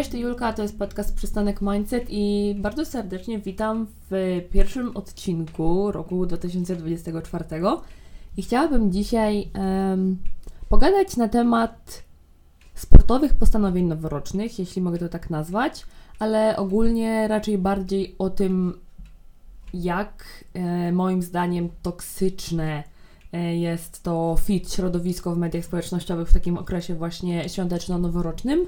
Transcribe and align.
Cześć, 0.00 0.10
to 0.10 0.16
Julka, 0.16 0.52
to 0.52 0.62
jest 0.62 0.78
podcast 0.78 1.16
Przystanek 1.16 1.60
Mindset 1.60 2.04
i 2.08 2.54
bardzo 2.58 2.84
serdecznie 2.84 3.38
witam 3.38 3.86
w 4.10 4.40
pierwszym 4.50 4.96
odcinku 4.96 5.92
roku 5.92 6.26
2024. 6.26 7.44
I 8.36 8.42
chciałabym 8.42 8.92
dzisiaj 8.92 9.50
um, 9.54 10.18
pogadać 10.68 11.16
na 11.16 11.28
temat 11.28 12.02
sportowych 12.74 13.34
postanowień 13.34 13.86
noworocznych, 13.86 14.58
jeśli 14.58 14.82
mogę 14.82 14.98
to 14.98 15.08
tak 15.08 15.30
nazwać, 15.30 15.86
ale 16.18 16.56
ogólnie 16.56 17.28
raczej 17.28 17.58
bardziej 17.58 18.14
o 18.18 18.30
tym, 18.30 18.80
jak 19.74 20.44
e, 20.54 20.92
moim 20.92 21.22
zdaniem 21.22 21.68
toksyczne 21.82 22.84
e, 23.32 23.56
jest 23.56 24.02
to 24.02 24.36
fit 24.40 24.72
środowisko 24.72 25.34
w 25.34 25.38
mediach 25.38 25.64
społecznościowych 25.64 26.28
w 26.28 26.34
takim 26.34 26.58
okresie 26.58 26.94
właśnie 26.94 27.48
świąteczno-noworocznym 27.48 28.66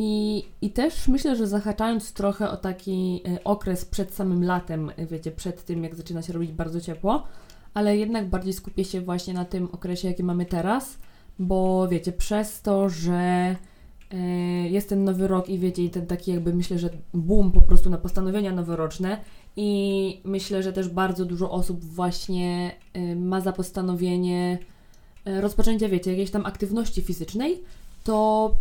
i, 0.00 0.44
I 0.62 0.70
też 0.70 1.08
myślę, 1.08 1.36
że 1.36 1.46
zahaczając 1.46 2.12
trochę 2.12 2.50
o 2.50 2.56
taki 2.56 3.22
y, 3.28 3.44
okres 3.44 3.84
przed 3.84 4.14
samym 4.14 4.44
latem, 4.44 4.90
y, 4.98 5.06
wiecie, 5.06 5.30
przed 5.30 5.64
tym, 5.64 5.84
jak 5.84 5.94
zaczyna 5.94 6.22
się 6.22 6.32
robić 6.32 6.52
bardzo 6.52 6.80
ciepło, 6.80 7.24
ale 7.74 7.96
jednak 7.96 8.28
bardziej 8.28 8.52
skupię 8.52 8.84
się 8.84 9.00
właśnie 9.00 9.34
na 9.34 9.44
tym 9.44 9.68
okresie, 9.72 10.08
jaki 10.08 10.22
mamy 10.22 10.46
teraz, 10.46 10.98
bo 11.38 11.88
wiecie, 11.88 12.12
przez 12.12 12.62
to, 12.62 12.88
że 12.88 13.56
y, 14.14 14.16
jest 14.68 14.88
ten 14.88 15.04
nowy 15.04 15.28
rok 15.28 15.48
i 15.48 15.58
wiecie, 15.58 15.84
i 15.84 15.90
ten 15.90 16.06
taki 16.06 16.30
jakby 16.30 16.54
myślę, 16.54 16.78
że 16.78 16.90
boom 17.14 17.52
po 17.52 17.60
prostu 17.60 17.90
na 17.90 17.98
postanowienia 17.98 18.52
noworoczne 18.52 19.20
i 19.56 20.20
myślę, 20.24 20.62
że 20.62 20.72
też 20.72 20.88
bardzo 20.88 21.24
dużo 21.24 21.50
osób 21.50 21.84
właśnie 21.84 22.72
ma 23.16 23.40
za 23.40 23.52
postanowienie 23.52 24.58
rozpoczęcia, 25.24 25.88
wiecie, 25.88 26.10
jakiejś 26.10 26.30
tam 26.30 26.46
aktywności 26.46 27.02
fizycznej, 27.02 27.62
to 28.04 28.54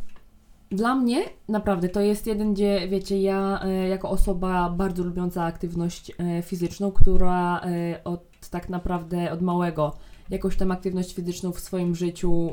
dla 0.72 0.96
mnie 0.96 1.24
naprawdę 1.48 1.90
to 1.90 2.02
jest 2.02 2.28
jeden, 2.28 2.54
gdzie 2.54 2.88
wiecie, 2.88 3.22
ja 3.22 3.60
e, 3.64 3.88
jako 3.88 4.10
osoba 4.10 4.70
bardzo 4.70 5.04
lubiąca 5.04 5.44
aktywność 5.44 6.12
e, 6.20 6.42
fizyczną, 6.42 6.92
która 6.92 7.60
e, 7.60 8.04
od 8.04 8.50
tak 8.50 8.70
naprawdę 8.70 9.32
od 9.32 9.42
małego 9.42 9.94
jakąś 10.30 10.58
tam 10.58 10.72
aktywność 10.72 11.14
fizyczną 11.16 11.52
w 11.52 11.60
swoim 11.60 11.96
życiu 11.96 12.52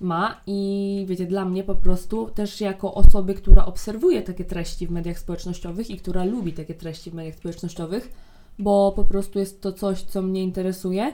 ma. 0.00 0.40
I 0.46 1.04
wiecie, 1.08 1.26
dla 1.26 1.44
mnie 1.44 1.64
po 1.64 1.74
prostu 1.74 2.30
też 2.30 2.60
jako 2.60 2.94
osoby, 2.94 3.34
która 3.34 3.64
obserwuje 3.66 4.22
takie 4.22 4.44
treści 4.44 4.86
w 4.86 4.90
mediach 4.90 5.18
społecznościowych 5.18 5.90
i 5.90 5.96
która 5.96 6.24
lubi 6.24 6.52
takie 6.52 6.74
treści 6.74 7.10
w 7.10 7.14
mediach 7.14 7.34
społecznościowych, 7.34 8.12
bo 8.58 8.92
po 8.96 9.04
prostu 9.04 9.38
jest 9.38 9.62
to 9.62 9.72
coś, 9.72 10.02
co 10.02 10.22
mnie 10.22 10.42
interesuje 10.42 11.12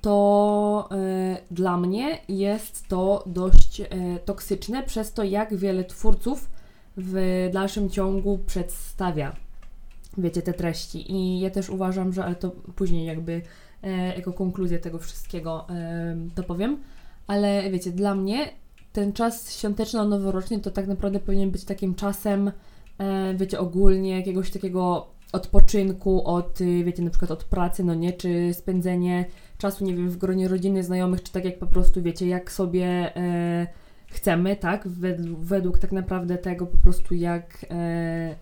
to 0.00 0.88
y, 0.92 1.54
dla 1.54 1.76
mnie 1.76 2.18
jest 2.28 2.88
to 2.88 3.24
dość 3.26 3.80
y, 3.80 3.86
toksyczne 4.24 4.82
przez 4.82 5.12
to, 5.12 5.24
jak 5.24 5.56
wiele 5.56 5.84
twórców 5.84 6.50
w 6.96 7.48
dalszym 7.52 7.90
ciągu 7.90 8.38
przedstawia, 8.46 9.36
wiecie, 10.18 10.42
te 10.42 10.52
treści. 10.52 11.12
I 11.12 11.40
ja 11.40 11.50
też 11.50 11.70
uważam, 11.70 12.12
że, 12.12 12.24
ale 12.24 12.34
to 12.34 12.50
później 12.50 13.06
jakby 13.06 13.32
y, 13.32 13.42
jako 14.16 14.32
konkluzję 14.32 14.78
tego 14.78 14.98
wszystkiego 14.98 15.66
to 16.34 16.42
powiem, 16.42 16.78
ale 17.26 17.70
wiecie, 17.70 17.92
dla 17.92 18.14
mnie 18.14 18.48
ten 18.92 19.12
czas 19.12 19.56
świąteczno-noworoczny 19.56 20.60
to 20.60 20.70
tak 20.70 20.86
naprawdę 20.86 21.20
powinien 21.20 21.50
być 21.50 21.64
takim 21.64 21.94
czasem, 21.94 22.50
wiecie, 23.34 23.58
ogólnie 23.60 24.16
jakiegoś 24.16 24.50
takiego 24.50 25.06
odpoczynku 25.32 26.24
od, 26.24 26.58
wiecie, 26.84 27.02
na 27.02 27.10
przykład 27.10 27.30
od 27.30 27.44
pracy, 27.44 27.84
no 27.84 27.94
nie, 27.94 28.12
czy 28.12 28.54
spędzenie 28.54 29.24
czasu, 29.58 29.84
nie 29.84 29.94
wiem, 29.94 30.10
w 30.10 30.16
gronie 30.16 30.48
rodziny, 30.48 30.82
znajomych, 30.82 31.22
czy 31.22 31.32
tak 31.32 31.44
jak 31.44 31.58
po 31.58 31.66
prostu, 31.66 32.02
wiecie, 32.02 32.26
jak 32.26 32.52
sobie 32.52 33.16
e, 33.16 33.66
chcemy, 34.06 34.56
tak, 34.56 34.88
według, 34.88 35.40
według, 35.40 35.78
tak 35.78 35.92
naprawdę 35.92 36.38
tego 36.38 36.66
po 36.66 36.76
prostu, 36.76 37.14
jak, 37.14 37.66
e, 37.70 38.36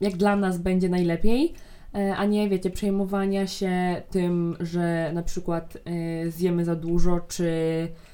jak 0.00 0.16
dla 0.16 0.36
nas 0.36 0.58
będzie 0.58 0.88
najlepiej, 0.88 1.54
e, 1.94 2.16
a 2.16 2.24
nie, 2.24 2.48
wiecie, 2.48 2.70
przejmowania 2.70 3.46
się 3.46 4.02
tym, 4.10 4.56
że 4.60 5.10
na 5.14 5.22
przykład 5.22 5.78
e, 5.84 6.30
zjemy 6.30 6.64
za 6.64 6.76
dużo, 6.76 7.20
czy 7.20 7.48
e, 7.48 8.07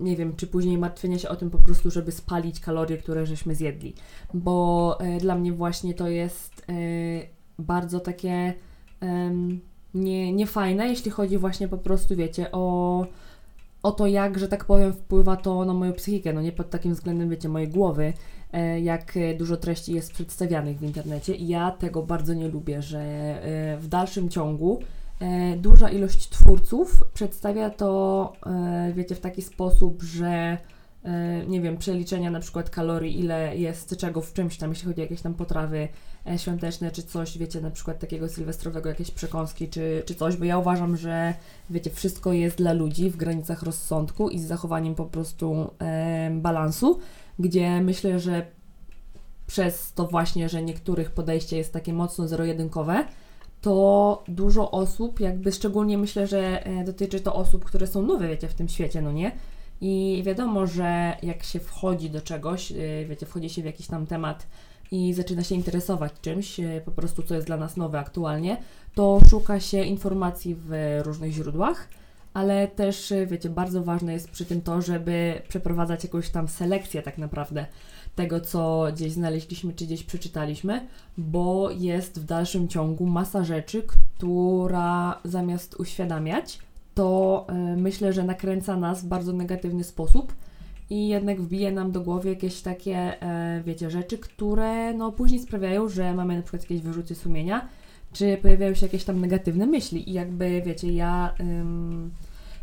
nie 0.00 0.16
wiem, 0.16 0.36
czy 0.36 0.46
później 0.46 0.78
martwienia 0.78 1.18
się 1.18 1.28
o 1.28 1.36
tym 1.36 1.50
po 1.50 1.58
prostu, 1.58 1.90
żeby 1.90 2.12
spalić 2.12 2.60
kalorie, 2.60 2.96
które 2.96 3.26
żeśmy 3.26 3.54
zjedli, 3.54 3.94
bo 4.34 4.96
e, 5.00 5.18
dla 5.18 5.34
mnie 5.34 5.52
właśnie 5.52 5.94
to 5.94 6.08
jest 6.08 6.66
bardzo 7.58 8.00
takie 8.00 8.54
nie, 9.94 10.32
nie 10.32 10.46
fajne, 10.46 10.88
jeśli 10.88 11.10
chodzi 11.10 11.38
właśnie 11.38 11.68
po 11.68 11.78
prostu, 11.78 12.16
wiecie, 12.16 12.52
o, 12.52 13.06
o 13.82 13.92
to, 13.92 14.06
jak, 14.06 14.38
że 14.38 14.48
tak 14.48 14.64
powiem, 14.64 14.92
wpływa 14.92 15.36
to 15.36 15.64
na 15.64 15.74
moją 15.74 15.92
psychikę, 15.92 16.32
no 16.32 16.42
nie 16.42 16.52
pod 16.52 16.70
takim 16.70 16.94
względem, 16.94 17.30
wiecie, 17.30 17.48
mojej 17.48 17.68
głowy, 17.68 18.12
e, 18.52 18.80
jak 18.80 19.14
dużo 19.38 19.56
treści 19.56 19.94
jest 19.94 20.12
przedstawianych 20.12 20.78
w 20.78 20.82
internecie. 20.82 21.34
I 21.34 21.48
ja 21.48 21.70
tego 21.70 22.02
bardzo 22.02 22.34
nie 22.34 22.48
lubię, 22.48 22.82
że 22.82 23.00
e, 23.00 23.78
w 23.78 23.88
dalszym 23.88 24.28
ciągu 24.28 24.80
e, 24.80 25.01
duża 25.56 25.90
ilość 25.90 26.28
twórców 26.28 27.02
przedstawia 27.14 27.70
to, 27.70 28.32
wiecie, 28.94 29.14
w 29.14 29.20
taki 29.20 29.42
sposób, 29.42 30.02
że 30.02 30.58
E, 31.04 31.46
nie 31.46 31.60
wiem, 31.60 31.76
przeliczenia 31.76 32.30
na 32.30 32.40
przykład 32.40 32.70
kalorii, 32.70 33.20
ile 33.20 33.56
jest 33.56 33.96
czego 33.96 34.20
w 34.20 34.32
czymś 34.32 34.56
tam, 34.56 34.70
jeśli 34.70 34.86
chodzi 34.86 35.00
o 35.00 35.04
jakieś 35.04 35.20
tam 35.20 35.34
potrawy 35.34 35.88
e, 36.26 36.38
świąteczne, 36.38 36.90
czy 36.90 37.02
coś, 37.02 37.38
wiecie, 37.38 37.60
na 37.60 37.70
przykład 37.70 37.98
takiego 37.98 38.28
sylwestrowego, 38.28 38.88
jakieś 38.88 39.10
przekąski, 39.10 39.68
czy, 39.68 40.02
czy 40.06 40.14
coś, 40.14 40.36
bo 40.36 40.44
ja 40.44 40.58
uważam, 40.58 40.96
że 40.96 41.34
wiecie, 41.70 41.90
wszystko 41.90 42.32
jest 42.32 42.56
dla 42.56 42.72
ludzi 42.72 43.10
w 43.10 43.16
granicach 43.16 43.62
rozsądku 43.62 44.28
i 44.28 44.38
z 44.38 44.46
zachowaniem 44.46 44.94
po 44.94 45.06
prostu 45.06 45.70
e, 45.78 46.30
balansu, 46.30 46.98
gdzie 47.38 47.80
myślę, 47.80 48.20
że 48.20 48.46
przez 49.46 49.92
to 49.92 50.06
właśnie, 50.06 50.48
że 50.48 50.62
niektórych 50.62 51.10
podejście 51.10 51.56
jest 51.56 51.72
takie 51.72 51.92
mocno 51.92 52.28
zero-jedynkowe, 52.28 53.04
to 53.62 54.24
dużo 54.28 54.70
osób, 54.70 55.20
jakby 55.20 55.52
szczególnie 55.52 55.98
myślę, 55.98 56.26
że 56.26 56.66
e, 56.66 56.84
dotyczy 56.84 57.20
to 57.20 57.34
osób, 57.34 57.64
które 57.64 57.86
są 57.86 58.02
nowe, 58.02 58.28
wiecie, 58.28 58.48
w 58.48 58.54
tym 58.54 58.68
świecie, 58.68 59.02
no 59.02 59.12
nie? 59.12 59.32
I 59.80 60.22
wiadomo, 60.26 60.66
że 60.66 61.16
jak 61.22 61.42
się 61.42 61.60
wchodzi 61.60 62.10
do 62.10 62.20
czegoś, 62.20 62.72
y, 62.72 63.06
wiecie, 63.08 63.26
wchodzi 63.26 63.50
się 63.50 63.62
w 63.62 63.64
jakiś 63.64 63.86
tam 63.86 64.06
temat 64.06 64.46
i 64.90 65.14
zaczyna 65.14 65.42
się 65.42 65.54
interesować 65.54 66.12
czymś, 66.22 66.60
y, 66.60 66.82
po 66.84 66.90
prostu 66.90 67.22
co 67.22 67.34
jest 67.34 67.46
dla 67.46 67.56
nas 67.56 67.76
nowe 67.76 67.98
aktualnie, 67.98 68.56
to 68.94 69.20
szuka 69.30 69.60
się 69.60 69.84
informacji 69.84 70.56
w 70.58 71.00
różnych 71.02 71.32
źródłach, 71.32 71.88
ale 72.34 72.68
też, 72.68 73.12
wiecie, 73.26 73.50
bardzo 73.50 73.84
ważne 73.84 74.12
jest 74.12 74.30
przy 74.30 74.44
tym 74.44 74.60
to, 74.60 74.82
żeby 74.82 75.42
przeprowadzać 75.48 76.04
jakąś 76.04 76.30
tam 76.30 76.48
selekcję 76.48 77.02
tak 77.02 77.18
naprawdę 77.18 77.66
tego, 78.16 78.40
co 78.40 78.86
gdzieś 78.92 79.12
znaleźliśmy, 79.12 79.72
czy 79.72 79.84
gdzieś 79.84 80.02
przeczytaliśmy, 80.02 80.86
bo 81.18 81.70
jest 81.70 82.20
w 82.20 82.24
dalszym 82.24 82.68
ciągu 82.68 83.06
masa 83.06 83.44
rzeczy, 83.44 83.82
która 83.82 85.20
zamiast 85.24 85.80
uświadamiać, 85.80 86.58
to 86.94 87.46
y, 87.50 87.76
myślę, 87.76 88.12
że 88.12 88.24
nakręca 88.24 88.76
nas 88.76 89.04
w 89.04 89.08
bardzo 89.08 89.32
negatywny 89.32 89.84
sposób 89.84 90.32
i 90.90 91.08
jednak 91.08 91.40
wbije 91.40 91.72
nam 91.72 91.92
do 91.92 92.00
głowy 92.00 92.28
jakieś 92.28 92.60
takie, 92.60 93.22
y, 93.58 93.62
wiecie, 93.62 93.90
rzeczy, 93.90 94.18
które 94.18 94.94
no 94.94 95.12
później 95.12 95.40
sprawiają, 95.40 95.88
że 95.88 96.14
mamy 96.14 96.36
na 96.36 96.42
przykład 96.42 96.62
jakieś 96.62 96.80
wyrzuty 96.80 97.14
sumienia, 97.14 97.68
czy 98.12 98.38
pojawiają 98.42 98.74
się 98.74 98.86
jakieś 98.86 99.04
tam 99.04 99.20
negatywne 99.20 99.66
myśli 99.66 100.10
i 100.10 100.12
jakby, 100.12 100.62
wiecie, 100.66 100.92
ja 100.92 101.34
ym, 101.40 102.10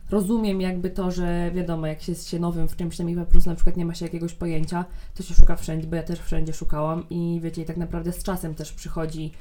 rozumiem 0.10 0.62
jakby 0.62 0.90
to, 0.90 1.12
że 1.12 1.52
wiadomo, 1.52 1.88
jak 1.88 2.02
się 2.02 2.12
jest 2.12 2.30
się 2.30 2.40
nowym 2.40 2.68
w 2.68 2.76
czymś 2.76 2.98
tam 2.98 3.10
i 3.10 3.16
po 3.16 3.26
prostu 3.26 3.50
na 3.50 3.56
przykład 3.56 3.78
nie 3.78 3.86
ma 3.86 3.94
się 3.94 4.06
jakiegoś 4.06 4.34
pojęcia, 4.34 4.86
to 5.16 5.24
się 5.24 5.34
szuka 5.34 5.56
wszędzie, 5.56 5.88
bo 5.88 5.96
ja 5.96 6.04
też 6.04 6.20
wszędzie 6.20 6.54
szukałam 6.54 7.04
i 7.10 7.40
wiecie, 7.44 7.62
i 7.62 7.66
tak 7.66 7.78
naprawdę 7.78 8.12
z 8.12 8.24
czasem 8.24 8.56
też 8.56 8.74
przychodzi 8.74 9.32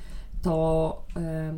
to 0.43 1.03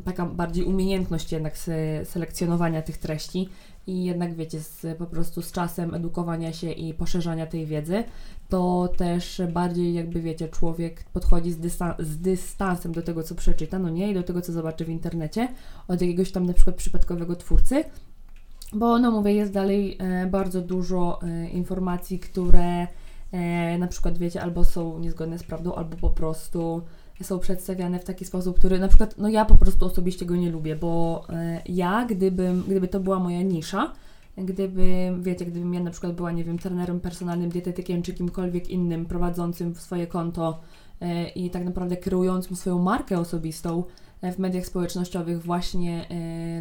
taka 0.05 0.27
bardziej 0.27 0.65
umiejętność 0.65 1.33
jednak 1.33 1.59
se, 1.59 2.05
selekcjonowania 2.05 2.83
tych 2.83 2.99
treści 2.99 3.49
i 3.87 4.05
jednak 4.05 4.35
wiecie, 4.35 4.61
z, 4.61 4.99
po 4.99 5.07
prostu 5.07 5.43
z 5.43 5.53
czasem 5.53 5.95
edukowania 5.95 6.53
się 6.53 6.71
i 6.71 6.95
poszerzania 6.95 7.47
tej 7.47 7.67
wiedzy, 7.67 8.05
to 8.49 8.89
też 8.97 9.43
bardziej 9.53 9.95
jakby 9.95 10.21
wiecie, 10.21 10.49
człowiek 10.49 11.05
podchodzi 11.05 11.53
z, 11.53 11.59
dystan 11.59 11.94
z 11.99 12.19
dystansem 12.19 12.93
do 12.93 13.03
tego, 13.03 13.23
co 13.23 13.35
przeczyta, 13.35 13.79
no 13.79 13.88
nie, 13.88 14.11
i 14.11 14.15
do 14.15 14.23
tego, 14.23 14.41
co 14.41 14.53
zobaczy 14.53 14.85
w 14.85 14.88
internecie, 14.88 15.49
od 15.88 16.00
jakiegoś 16.00 16.33
tam 16.33 16.47
na 16.47 16.53
przykład 16.53 16.76
przypadkowego 16.76 17.37
twórcy, 17.37 17.85
bo 18.73 18.99
no 18.99 19.11
mówię, 19.11 19.33
jest 19.33 19.53
dalej 19.53 19.97
e, 19.99 20.26
bardzo 20.26 20.61
dużo 20.61 21.21
e, 21.23 21.49
informacji, 21.49 22.19
które 22.19 22.87
e, 23.32 23.79
na 23.79 23.87
przykład 23.87 24.19
wiecie, 24.19 24.43
albo 24.43 24.65
są 24.65 24.99
niezgodne 24.99 25.38
z 25.38 25.43
prawdą, 25.43 25.75
albo 25.75 25.97
po 25.97 26.11
prostu 26.11 26.82
są 27.23 27.38
przedstawiane 27.38 27.99
w 27.99 28.05
taki 28.05 28.25
sposób, 28.25 28.59
który 28.59 28.79
na 28.79 28.88
przykład, 28.88 29.15
no 29.19 29.29
ja 29.29 29.44
po 29.44 29.56
prostu 29.56 29.87
osobiście 29.87 30.27
go 30.27 30.37
nie 30.37 30.50
lubię, 30.50 30.77
bo 30.77 31.25
e, 31.29 31.62
ja, 31.67 32.05
gdybym, 32.05 32.65
gdyby 32.69 32.88
to 32.88 33.00
była 33.00 33.19
moja 33.19 33.43
nisza, 33.43 33.93
gdyby, 34.37 35.12
wiecie, 35.21 35.47
gdybym 35.47 35.75
ja 35.75 35.81
na 35.81 35.91
przykład 35.91 36.12
była, 36.12 36.32
nie 36.32 36.44
wiem, 36.44 36.59
trenerem 36.59 37.00
personalnym, 37.00 37.50
dietetykiem 37.50 38.03
czy 38.03 38.12
kimkolwiek 38.12 38.71
innym 38.71 39.06
prowadzącym 39.06 39.75
swoje 39.75 40.06
konto 40.06 40.61
e, 41.00 41.29
i 41.29 41.50
tak 41.50 41.65
naprawdę 41.65 41.97
kreującym 41.97 42.56
swoją 42.56 42.79
markę 42.79 43.19
osobistą 43.19 43.85
e, 44.21 44.33
w 44.33 44.38
mediach 44.38 44.67
społecznościowych 44.67 45.43
właśnie 45.43 46.06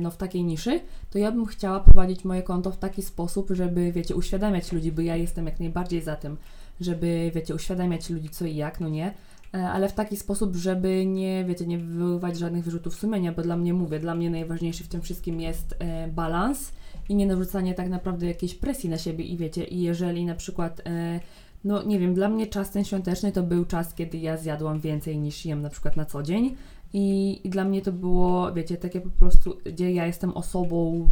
no, 0.01 0.11
w 0.11 0.17
takiej 0.17 0.43
niszy, 0.43 0.79
to 1.09 1.19
ja 1.19 1.31
bym 1.31 1.45
chciała 1.45 1.79
prowadzić 1.79 2.25
moje 2.25 2.43
konto 2.43 2.71
w 2.71 2.77
taki 2.77 3.01
sposób, 3.01 3.49
żeby, 3.51 3.91
wiecie, 3.91 4.15
uświadamiać 4.15 4.71
ludzi, 4.71 4.91
bo 4.91 5.01
ja 5.01 5.15
jestem 5.15 5.45
jak 5.45 5.59
najbardziej 5.59 6.01
za 6.01 6.15
tym, 6.15 6.37
żeby, 6.81 7.31
wiecie, 7.35 7.55
uświadamiać 7.55 8.09
ludzi 8.09 8.29
co 8.29 8.45
i 8.45 8.55
jak, 8.55 8.79
no 8.79 8.89
nie, 8.89 9.13
e, 9.53 9.69
ale 9.69 9.89
w 9.89 9.93
taki 9.93 10.17
sposób, 10.17 10.55
żeby 10.55 11.05
nie, 11.05 11.45
wiecie, 11.45 11.67
nie 11.67 11.77
wywoływać 11.77 12.37
żadnych 12.37 12.63
wyrzutów 12.63 12.95
sumienia, 12.95 13.31
bo 13.31 13.41
dla 13.41 13.57
mnie, 13.57 13.73
mówię, 13.73 13.99
dla 13.99 14.15
mnie 14.15 14.29
najważniejszy 14.29 14.83
w 14.83 14.87
tym 14.87 15.01
wszystkim 15.01 15.41
jest 15.41 15.75
e, 15.79 16.07
balans 16.07 16.71
i 17.09 17.15
nie 17.15 17.27
narzucanie 17.27 17.73
tak 17.73 17.89
naprawdę 17.89 18.27
jakiejś 18.27 18.55
presji 18.55 18.89
na 18.89 18.97
siebie 18.97 19.25
i 19.25 19.37
wiecie, 19.37 19.63
i 19.63 19.81
jeżeli 19.81 20.25
na 20.25 20.35
przykład 20.35 20.81
e, 20.85 21.19
no 21.63 21.83
nie 21.83 21.99
wiem, 21.99 22.13
dla 22.13 22.29
mnie 22.29 22.47
czas 22.47 22.71
ten 22.71 22.85
świąteczny 22.85 23.31
to 23.31 23.43
był 23.43 23.65
czas, 23.65 23.93
kiedy 23.93 24.17
ja 24.17 24.37
zjadłam 24.37 24.79
więcej 24.79 25.17
niż 25.17 25.45
jem 25.45 25.61
na 25.61 25.69
przykład 25.69 25.97
na 25.97 26.05
co 26.05 26.23
dzień 26.23 26.55
i, 26.93 27.39
i 27.43 27.49
dla 27.49 27.63
mnie 27.63 27.81
to 27.81 27.91
było, 27.91 28.53
wiecie, 28.53 28.77
takie 28.77 29.01
po 29.01 29.09
prostu, 29.09 29.57
gdzie 29.65 29.91
ja 29.91 30.05
jestem 30.05 30.31
osobą 30.31 31.09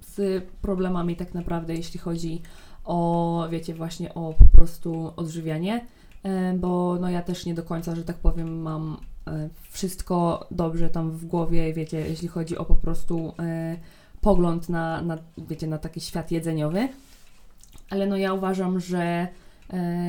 z 0.00 0.44
problemami 0.62 1.16
tak 1.16 1.34
naprawdę, 1.34 1.74
jeśli 1.74 2.00
chodzi 2.00 2.42
o, 2.90 3.48
wiecie, 3.50 3.74
właśnie 3.74 4.14
o 4.14 4.34
po 4.38 4.44
prostu 4.44 5.12
odżywianie, 5.16 5.86
e, 6.22 6.54
bo 6.54 6.98
no 7.00 7.10
ja 7.10 7.22
też 7.22 7.46
nie 7.46 7.54
do 7.54 7.62
końca, 7.62 7.94
że 7.94 8.04
tak 8.04 8.16
powiem, 8.16 8.62
mam 8.62 8.96
e, 9.26 9.48
wszystko 9.70 10.46
dobrze 10.50 10.88
tam 10.88 11.10
w 11.10 11.26
głowie, 11.26 11.72
wiecie, 11.72 12.00
jeśli 12.00 12.28
chodzi 12.28 12.58
o 12.58 12.64
po 12.64 12.74
prostu 12.74 13.34
e, 13.38 13.76
pogląd 14.20 14.68
na, 14.68 15.02
na, 15.02 15.18
wiecie, 15.38 15.66
na 15.66 15.78
taki 15.78 16.00
świat 16.00 16.30
jedzeniowy, 16.30 16.88
ale 17.90 18.06
no 18.06 18.16
ja 18.16 18.34
uważam, 18.34 18.80
że 18.80 19.28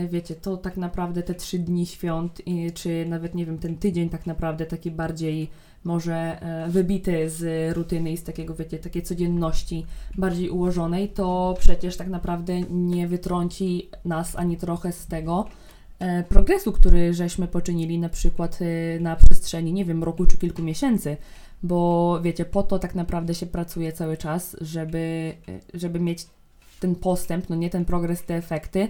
wiecie, 0.10 0.36
to 0.36 0.58
tak 0.58 0.78
naprawdę 0.78 1.24
te 1.24 1.36
trzy 1.36 1.60
dni 1.60 1.86
świąt, 1.86 2.42
czy 2.74 3.06
nawet 3.10 3.36
nie 3.36 3.46
wiem, 3.46 3.58
ten 3.58 3.78
tydzień 3.78 4.10
tak 4.10 4.26
naprawdę 4.26 4.66
taki 4.66 4.92
bardziej 4.92 5.50
może 5.84 6.42
e, 6.42 6.70
wybity 6.70 7.30
z 7.30 7.74
rutyny 7.76 8.12
i 8.12 8.18
z 8.18 8.24
takiego, 8.24 8.56
wiecie, 8.56 8.80
takiej 8.80 9.04
codzienności 9.04 9.86
bardziej 10.18 10.50
ułożonej, 10.50 11.10
to 11.10 11.56
przecież 11.60 11.98
tak 11.98 12.08
naprawdę 12.08 12.62
nie 12.62 13.08
wytrąci 13.08 13.90
nas 14.06 14.36
ani 14.36 14.58
trochę 14.58 14.92
z 14.92 15.08
tego 15.08 15.46
e, 16.00 16.24
progresu, 16.24 16.72
który 16.72 17.14
żeśmy 17.14 17.48
poczynili 17.48 18.00
na 18.00 18.10
przykład 18.10 18.60
na 19.00 19.16
przestrzeni, 19.16 19.74
nie 19.74 19.86
wiem, 19.86 20.04
roku 20.04 20.26
czy 20.26 20.38
kilku 20.38 20.62
miesięcy, 20.62 21.18
bo 21.64 22.20
wiecie, 22.24 22.46
po 22.46 22.64
to 22.64 22.80
tak 22.80 22.96
naprawdę 22.96 23.36
się 23.36 23.46
pracuje 23.46 23.92
cały 23.92 24.18
czas, 24.18 24.58
żeby, 24.62 25.34
żeby 25.74 26.00
mieć 26.00 26.26
ten 26.80 26.96
postęp, 26.96 27.50
no 27.50 27.56
nie 27.56 27.70
ten 27.70 27.86
progres, 27.86 28.24
te 28.24 28.36
efekty, 28.36 28.88
E, 28.88 28.90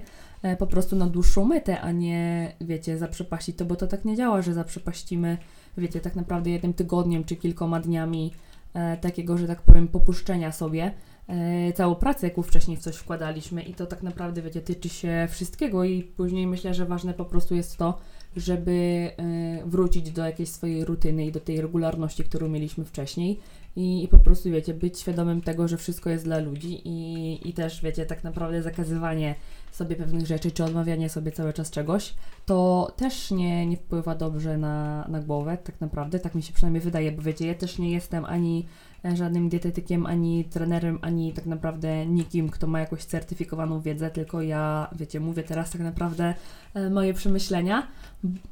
po 0.60 0.68
prostu 0.68 0.96
na 0.96 1.08
dłuższą 1.08 1.46
metę, 1.46 1.82
a 1.82 1.92
nie, 1.92 2.54
wiecie, 2.62 2.98
zaprzepaścić 2.98 3.58
to, 3.58 3.66
bo 3.66 3.76
to 3.76 3.88
tak 3.88 4.06
nie 4.06 4.16
działa, 4.16 4.42
że 4.42 4.54
zaprzepaścimy, 4.54 5.38
wiecie, 5.78 6.00
tak 6.00 6.16
naprawdę 6.16 6.50
jednym 6.50 6.74
tygodniem 6.74 7.24
czy 7.24 7.36
kilkoma 7.36 7.80
dniami 7.80 8.34
e, 8.74 8.98
takiego, 8.98 9.38
że 9.38 9.48
tak 9.48 9.62
powiem, 9.62 9.88
popuszczenia 9.88 10.52
sobie 10.52 10.92
e, 11.28 11.74
całą 11.74 11.96
pracę, 11.96 12.28
jaką 12.28 12.42
wcześniej 12.42 12.78
w 12.78 12.80
coś 12.80 12.96
wkładaliśmy. 12.96 13.62
I 13.62 13.74
to 13.74 13.86
tak 13.86 14.04
naprawdę, 14.04 14.42
wiecie, 14.42 14.62
tyczy 14.62 14.90
się 14.90 15.28
wszystkiego 15.32 15.84
i 15.84 16.04
później 16.04 16.48
myślę, 16.48 16.74
że 16.74 16.86
ważne 16.86 17.14
po 17.14 17.26
prostu 17.26 17.56
jest 17.56 17.78
to, 17.78 18.00
żeby 18.36 18.72
e, 19.18 19.66
wrócić 19.66 20.12
do 20.12 20.26
jakiejś 20.26 20.50
swojej 20.50 20.86
rutyny 20.86 21.26
i 21.26 21.32
do 21.32 21.40
tej 21.40 21.62
regularności, 21.62 22.24
którą 22.24 22.48
mieliśmy 22.48 22.86
wcześniej 22.86 23.40
i, 23.76 24.04
i 24.04 24.08
po 24.08 24.20
prostu, 24.20 24.50
wiecie, 24.50 24.74
być 24.74 25.00
świadomym 25.00 25.42
tego, 25.42 25.68
że 25.68 25.78
wszystko 25.78 26.10
jest 26.10 26.24
dla 26.24 26.40
ludzi 26.40 26.82
i, 26.86 27.50
i 27.50 27.54
też, 27.54 27.82
wiecie, 27.82 28.06
tak 28.06 28.24
naprawdę 28.24 28.62
zakazywanie 28.62 29.36
sobie 29.72 29.96
pewnych 29.96 30.26
rzeczy, 30.26 30.52
czy 30.52 30.64
odmawianie 30.64 31.10
sobie 31.10 31.32
cały 31.32 31.54
czas 31.54 31.72
czegoś, 31.72 32.14
to 32.46 32.88
też 32.98 33.32
nie, 33.32 33.66
nie 33.66 33.78
wpływa 33.78 34.16
dobrze 34.16 34.58
na, 34.58 35.08
na 35.10 35.20
głowę, 35.20 35.58
tak 35.64 35.82
naprawdę, 35.82 36.20
tak 36.20 36.36
mi 36.36 36.44
się 36.44 36.54
przynajmniej 36.54 36.82
wydaje, 36.82 37.12
bo 37.12 37.22
wiecie, 37.22 37.48
ja 37.48 37.56
też 37.56 37.80
nie 37.80 37.92
jestem 37.92 38.26
ani 38.26 38.66
żadnym 39.14 39.50
dietetykiem, 39.50 40.06
ani 40.06 40.46
trenerem, 40.46 41.00
ani 41.02 41.34
tak 41.34 41.46
naprawdę 41.46 42.06
nikim, 42.06 42.50
kto 42.50 42.68
ma 42.68 42.80
jakąś 42.80 43.04
certyfikowaną 43.04 43.82
wiedzę, 43.82 44.12
tylko 44.12 44.42
ja, 44.42 44.88
wiecie, 44.96 45.20
mówię 45.20 45.44
teraz 45.44 45.72
tak 45.72 45.82
naprawdę 45.82 46.34
e, 46.74 46.90
moje 46.90 47.14
przemyślenia. 47.14 47.88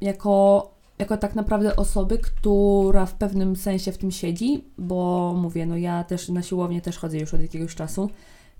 Jako, 0.01 0.78
jako 0.99 1.17
tak 1.17 1.35
naprawdę 1.35 1.75
osoby, 1.75 2.17
która 2.17 3.05
w 3.05 3.13
pewnym 3.13 3.55
sensie 3.55 3.91
w 3.91 3.97
tym 3.97 4.11
siedzi, 4.11 4.63
bo 4.77 5.33
mówię, 5.37 5.65
no 5.65 5.77
ja 5.77 6.03
też 6.03 6.29
na 6.29 6.41
siłownię 6.41 6.81
też 6.81 6.97
chodzę 6.97 7.17
już 7.17 7.33
od 7.33 7.41
jakiegoś 7.41 7.75
czasu 7.75 8.09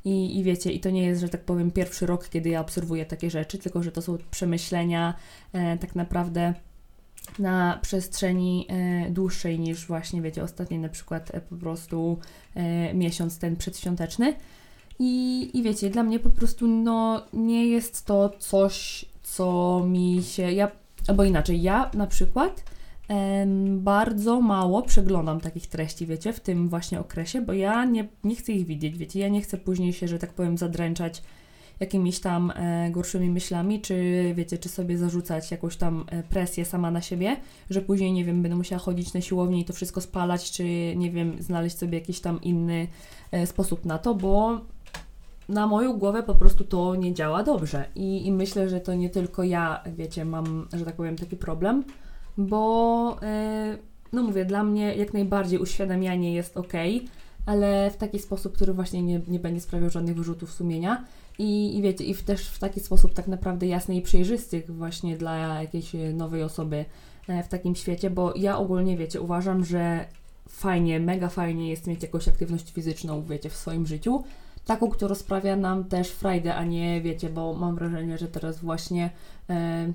i, 0.05 0.39
I 0.39 0.43
wiecie, 0.43 0.71
i 0.71 0.79
to 0.79 0.89
nie 0.89 1.03
jest, 1.03 1.21
że 1.21 1.29
tak 1.29 1.43
powiem, 1.43 1.71
pierwszy 1.71 2.05
rok, 2.05 2.29
kiedy 2.29 2.49
ja 2.49 2.61
obserwuję 2.61 3.05
takie 3.05 3.29
rzeczy, 3.29 3.57
tylko 3.57 3.83
że 3.83 3.91
to 3.91 4.01
są 4.01 4.17
przemyślenia 4.31 5.13
e, 5.53 5.77
tak 5.77 5.95
naprawdę 5.95 6.53
na 7.39 7.79
przestrzeni 7.81 8.65
e, 8.69 9.09
dłuższej 9.11 9.59
niż 9.59 9.87
właśnie, 9.87 10.21
wiecie, 10.21 10.43
ostatni 10.43 10.79
na 10.79 10.89
przykład 10.89 11.35
e, 11.35 11.41
po 11.41 11.55
prostu 11.55 12.17
e, 12.55 12.93
miesiąc 12.93 13.39
ten 13.39 13.55
przedświąteczny. 13.55 14.33
I, 14.99 15.49
I 15.53 15.63
wiecie, 15.63 15.89
dla 15.89 16.03
mnie 16.03 16.19
po 16.19 16.29
prostu 16.29 16.67
no, 16.67 17.21
nie 17.33 17.67
jest 17.67 18.05
to 18.05 18.29
coś, 18.39 19.05
co 19.23 19.81
mi 19.87 20.23
się. 20.23 20.51
Ja, 20.51 20.71
albo 21.09 21.23
inaczej, 21.23 21.61
ja 21.61 21.91
na 21.93 22.07
przykład 22.07 22.63
bardzo 23.77 24.41
mało 24.41 24.81
przeglądam 24.81 25.41
takich 25.41 25.67
treści, 25.67 26.05
wiecie, 26.05 26.33
w 26.33 26.39
tym 26.39 26.69
właśnie 26.69 26.99
okresie, 26.99 27.41
bo 27.41 27.53
ja 27.53 27.85
nie, 27.85 28.07
nie 28.23 28.35
chcę 28.35 28.51
ich 28.51 28.65
widzieć, 28.65 28.97
wiecie, 28.97 29.19
ja 29.19 29.27
nie 29.27 29.41
chcę 29.41 29.57
później 29.57 29.93
się, 29.93 30.07
że 30.07 30.19
tak 30.19 30.33
powiem, 30.33 30.57
zadręczać 30.57 31.23
jakimiś 31.79 32.19
tam 32.19 32.51
e, 32.55 32.91
gorszymi 32.91 33.29
myślami, 33.29 33.81
czy 33.81 33.95
wiecie, 34.35 34.57
czy 34.57 34.69
sobie 34.69 34.97
zarzucać 34.97 35.51
jakąś 35.51 35.75
tam 35.75 36.05
e, 36.07 36.23
presję 36.23 36.65
sama 36.65 36.91
na 36.91 37.01
siebie, 37.01 37.37
że 37.69 37.81
później, 37.81 38.13
nie 38.13 38.25
wiem, 38.25 38.41
będę 38.41 38.57
musiała 38.57 38.79
chodzić 38.79 39.13
na 39.13 39.21
siłownię 39.21 39.59
i 39.59 39.65
to 39.65 39.73
wszystko 39.73 40.01
spalać, 40.01 40.51
czy 40.51 40.63
nie 40.95 41.11
wiem, 41.11 41.35
znaleźć 41.39 41.77
sobie 41.77 41.99
jakiś 41.99 42.19
tam 42.19 42.41
inny 42.41 42.87
e, 43.31 43.47
sposób 43.47 43.85
na 43.85 43.97
to, 43.97 44.15
bo 44.15 44.61
na 45.49 45.67
moją 45.67 45.97
głowę 45.97 46.23
po 46.23 46.35
prostu 46.35 46.63
to 46.63 46.95
nie 46.95 47.13
działa 47.13 47.43
dobrze. 47.43 47.85
I, 47.95 48.27
I 48.27 48.31
myślę, 48.31 48.69
że 48.69 48.79
to 48.79 48.93
nie 48.93 49.09
tylko 49.09 49.43
ja, 49.43 49.83
wiecie, 49.97 50.25
mam, 50.25 50.67
że 50.73 50.85
tak 50.85 50.95
powiem, 50.95 51.15
taki 51.15 51.37
problem, 51.37 51.83
bo 52.37 53.17
e, 53.21 53.77
no 54.13 54.23
mówię, 54.23 54.45
dla 54.45 54.63
mnie 54.63 54.95
jak 54.95 55.13
najbardziej 55.13 55.59
uświadamianie 55.59 56.33
jest 56.33 56.57
ok, 56.57 56.73
ale 57.45 57.91
w 57.91 57.97
taki 57.97 58.19
sposób, 58.19 58.55
który 58.55 58.73
właśnie 58.73 59.01
nie, 59.01 59.21
nie 59.27 59.39
będzie 59.39 59.61
sprawiał 59.61 59.89
żadnych 59.89 60.15
wyrzutów 60.15 60.51
sumienia. 60.51 61.05
I, 61.39 61.77
I 61.77 61.81
wiecie, 61.81 62.03
i 62.03 62.13
w, 62.13 62.23
też 62.23 62.47
w 62.47 62.59
taki 62.59 62.79
sposób 62.79 63.13
tak 63.13 63.27
naprawdę 63.27 63.67
jasny 63.67 63.95
i 63.95 64.01
przejrzysty 64.01 64.63
właśnie 64.69 65.17
dla 65.17 65.61
jakiejś 65.61 65.91
nowej 66.13 66.43
osoby 66.43 66.85
e, 67.27 67.43
w 67.43 67.47
takim 67.47 67.75
świecie, 67.75 68.09
bo 68.09 68.33
ja 68.35 68.57
ogólnie, 68.57 68.97
wiecie, 68.97 69.21
uważam, 69.21 69.65
że 69.65 70.05
fajnie, 70.49 70.99
mega 70.99 71.29
fajnie 71.29 71.69
jest 71.69 71.87
mieć 71.87 72.03
jakąś 72.03 72.27
aktywność 72.27 72.71
fizyczną, 72.71 73.23
wiecie, 73.23 73.49
w 73.49 73.55
swoim 73.55 73.87
życiu, 73.87 74.23
taką, 74.65 74.89
która 74.89 75.15
sprawia 75.15 75.55
nam 75.55 75.83
też 75.83 76.09
frajdę, 76.09 76.55
a 76.55 76.63
nie, 76.63 77.01
wiecie, 77.01 77.29
bo 77.29 77.53
mam 77.53 77.75
wrażenie, 77.75 78.17
że 78.17 78.27
teraz 78.27 78.59
właśnie 78.59 79.09
e, 79.49 79.93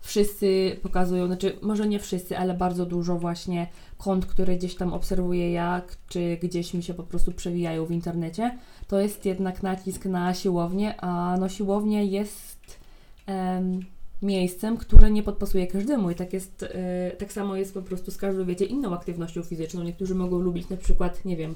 wszyscy 0.00 0.76
pokazują, 0.82 1.26
znaczy 1.26 1.58
może 1.62 1.88
nie 1.88 1.98
wszyscy, 1.98 2.38
ale 2.38 2.54
bardzo 2.54 2.86
dużo 2.86 3.18
właśnie 3.18 3.66
kont, 3.98 4.26
które 4.26 4.56
gdzieś 4.56 4.74
tam 4.74 4.92
obserwuję 4.92 5.52
jak, 5.52 5.96
czy 6.08 6.38
gdzieś 6.42 6.74
mi 6.74 6.82
się 6.82 6.94
po 6.94 7.02
prostu 7.02 7.32
przewijają 7.32 7.84
w 7.86 7.90
internecie, 7.90 8.58
to 8.88 9.00
jest 9.00 9.24
jednak 9.24 9.62
nacisk 9.62 10.04
na 10.04 10.34
siłownię, 10.34 11.00
a 11.00 11.36
no 11.40 11.48
siłownia 11.48 12.02
jest 12.02 12.78
em, 13.26 13.80
miejscem, 14.22 14.76
które 14.76 15.10
nie 15.10 15.22
podpasuje 15.22 15.66
każdemu 15.66 16.10
i 16.10 16.14
tak 16.14 16.32
jest, 16.32 16.62
e, 16.62 17.10
tak 17.18 17.32
samo 17.32 17.56
jest 17.56 17.74
po 17.74 17.82
prostu 17.82 18.10
z 18.10 18.16
każdą, 18.16 18.44
wiecie, 18.44 18.64
inną 18.64 18.94
aktywnością 18.94 19.42
fizyczną. 19.42 19.82
Niektórzy 19.82 20.14
mogą 20.14 20.38
lubić 20.38 20.68
na 20.68 20.76
przykład, 20.76 21.24
nie 21.24 21.36
wiem, 21.36 21.54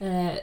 e, 0.00 0.36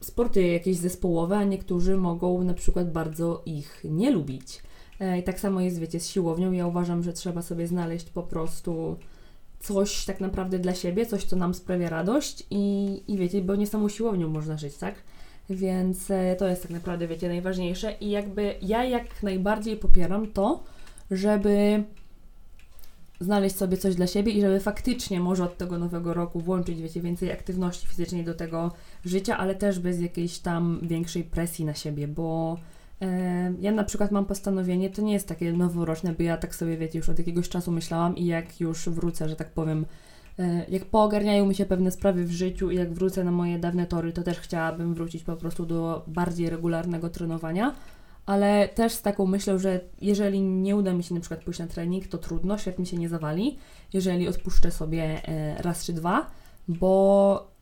sporty 0.00 0.42
jakieś 0.42 0.76
zespołowe, 0.76 1.36
a 1.36 1.44
niektórzy 1.44 1.96
mogą 1.96 2.44
na 2.44 2.54
przykład 2.54 2.92
bardzo 2.92 3.42
ich 3.46 3.84
nie 3.84 4.10
lubić. 4.10 4.62
E, 5.00 5.18
I 5.18 5.22
tak 5.22 5.40
samo 5.40 5.60
jest, 5.60 5.78
wiecie, 5.78 6.00
z 6.00 6.08
siłownią. 6.08 6.52
Ja 6.52 6.66
uważam, 6.66 7.02
że 7.02 7.12
trzeba 7.12 7.42
sobie 7.42 7.66
znaleźć 7.66 8.10
po 8.10 8.22
prostu 8.22 8.96
coś 9.60 10.04
tak 10.04 10.20
naprawdę 10.20 10.58
dla 10.58 10.74
siebie, 10.74 11.06
coś, 11.06 11.24
co 11.24 11.36
nam 11.36 11.54
sprawia 11.54 11.88
radość 11.88 12.46
i, 12.50 13.02
i 13.08 13.18
wiecie, 13.18 13.42
bo 13.42 13.56
nie 13.56 13.66
samą 13.66 13.88
siłownią 13.88 14.28
można 14.28 14.56
żyć, 14.56 14.76
tak? 14.76 14.94
Więc 15.50 16.10
e, 16.10 16.36
to 16.36 16.48
jest 16.48 16.62
tak 16.62 16.70
naprawdę, 16.70 17.08
wiecie, 17.08 17.28
najważniejsze 17.28 17.92
i 18.00 18.10
jakby 18.10 18.54
ja 18.62 18.84
jak 18.84 19.22
najbardziej 19.22 19.76
popieram 19.76 20.26
to, 20.32 20.64
żeby 21.10 21.84
znaleźć 23.20 23.56
sobie 23.56 23.76
coś 23.76 23.94
dla 23.94 24.06
siebie 24.06 24.32
i 24.32 24.40
żeby 24.40 24.60
faktycznie 24.60 25.20
może 25.20 25.44
od 25.44 25.58
tego 25.58 25.78
nowego 25.78 26.14
roku 26.14 26.40
włączyć, 26.40 26.82
wiecie, 26.82 27.00
więcej 27.00 27.32
aktywności 27.32 27.86
fizycznej 27.86 28.24
do 28.24 28.34
tego 28.34 28.72
życia, 29.04 29.38
ale 29.38 29.54
też 29.54 29.78
bez 29.78 30.00
jakiejś 30.00 30.38
tam 30.38 30.80
większej 30.82 31.24
presji 31.24 31.64
na 31.64 31.74
siebie, 31.74 32.08
bo 32.08 32.58
ja 33.60 33.72
na 33.72 33.84
przykład 33.84 34.10
mam 34.10 34.24
postanowienie, 34.24 34.90
to 34.90 35.02
nie 35.02 35.12
jest 35.12 35.28
takie 35.28 35.52
noworoczne, 35.52 36.12
bo 36.12 36.22
ja 36.22 36.36
tak 36.36 36.54
sobie, 36.54 36.76
wiecie, 36.76 36.98
już 36.98 37.08
od 37.08 37.18
jakiegoś 37.18 37.48
czasu 37.48 37.72
myślałam 37.72 38.16
i 38.16 38.26
jak 38.26 38.60
już 38.60 38.88
wrócę, 38.88 39.28
że 39.28 39.36
tak 39.36 39.50
powiem, 39.50 39.86
e, 40.38 40.64
jak 40.68 40.84
poogarniają 40.84 41.46
mi 41.46 41.54
się 41.54 41.66
pewne 41.66 41.90
sprawy 41.90 42.24
w 42.24 42.32
życiu 42.32 42.70
i 42.70 42.76
jak 42.76 42.92
wrócę 42.92 43.24
na 43.24 43.30
moje 43.30 43.58
dawne 43.58 43.86
tory, 43.86 44.12
to 44.12 44.22
też 44.22 44.40
chciałabym 44.40 44.94
wrócić 44.94 45.22
po 45.22 45.36
prostu 45.36 45.66
do 45.66 46.04
bardziej 46.06 46.50
regularnego 46.50 47.10
trenowania, 47.10 47.74
ale 48.26 48.68
też 48.68 48.92
z 48.92 49.02
taką 49.02 49.26
myślą, 49.26 49.58
że 49.58 49.80
jeżeli 50.00 50.40
nie 50.40 50.76
uda 50.76 50.92
mi 50.92 51.02
się 51.02 51.14
na 51.14 51.20
przykład 51.20 51.44
pójść 51.44 51.60
na 51.60 51.66
trening, 51.66 52.06
to 52.06 52.18
trudno, 52.18 52.58
świat 52.58 52.78
mi 52.78 52.86
się 52.86 52.96
nie 52.96 53.08
zawali, 53.08 53.58
jeżeli 53.92 54.28
odpuszczę 54.28 54.70
sobie 54.70 55.28
e, 55.28 55.62
raz 55.62 55.84
czy 55.84 55.92
dwa, 55.92 56.30
bo 56.68 57.56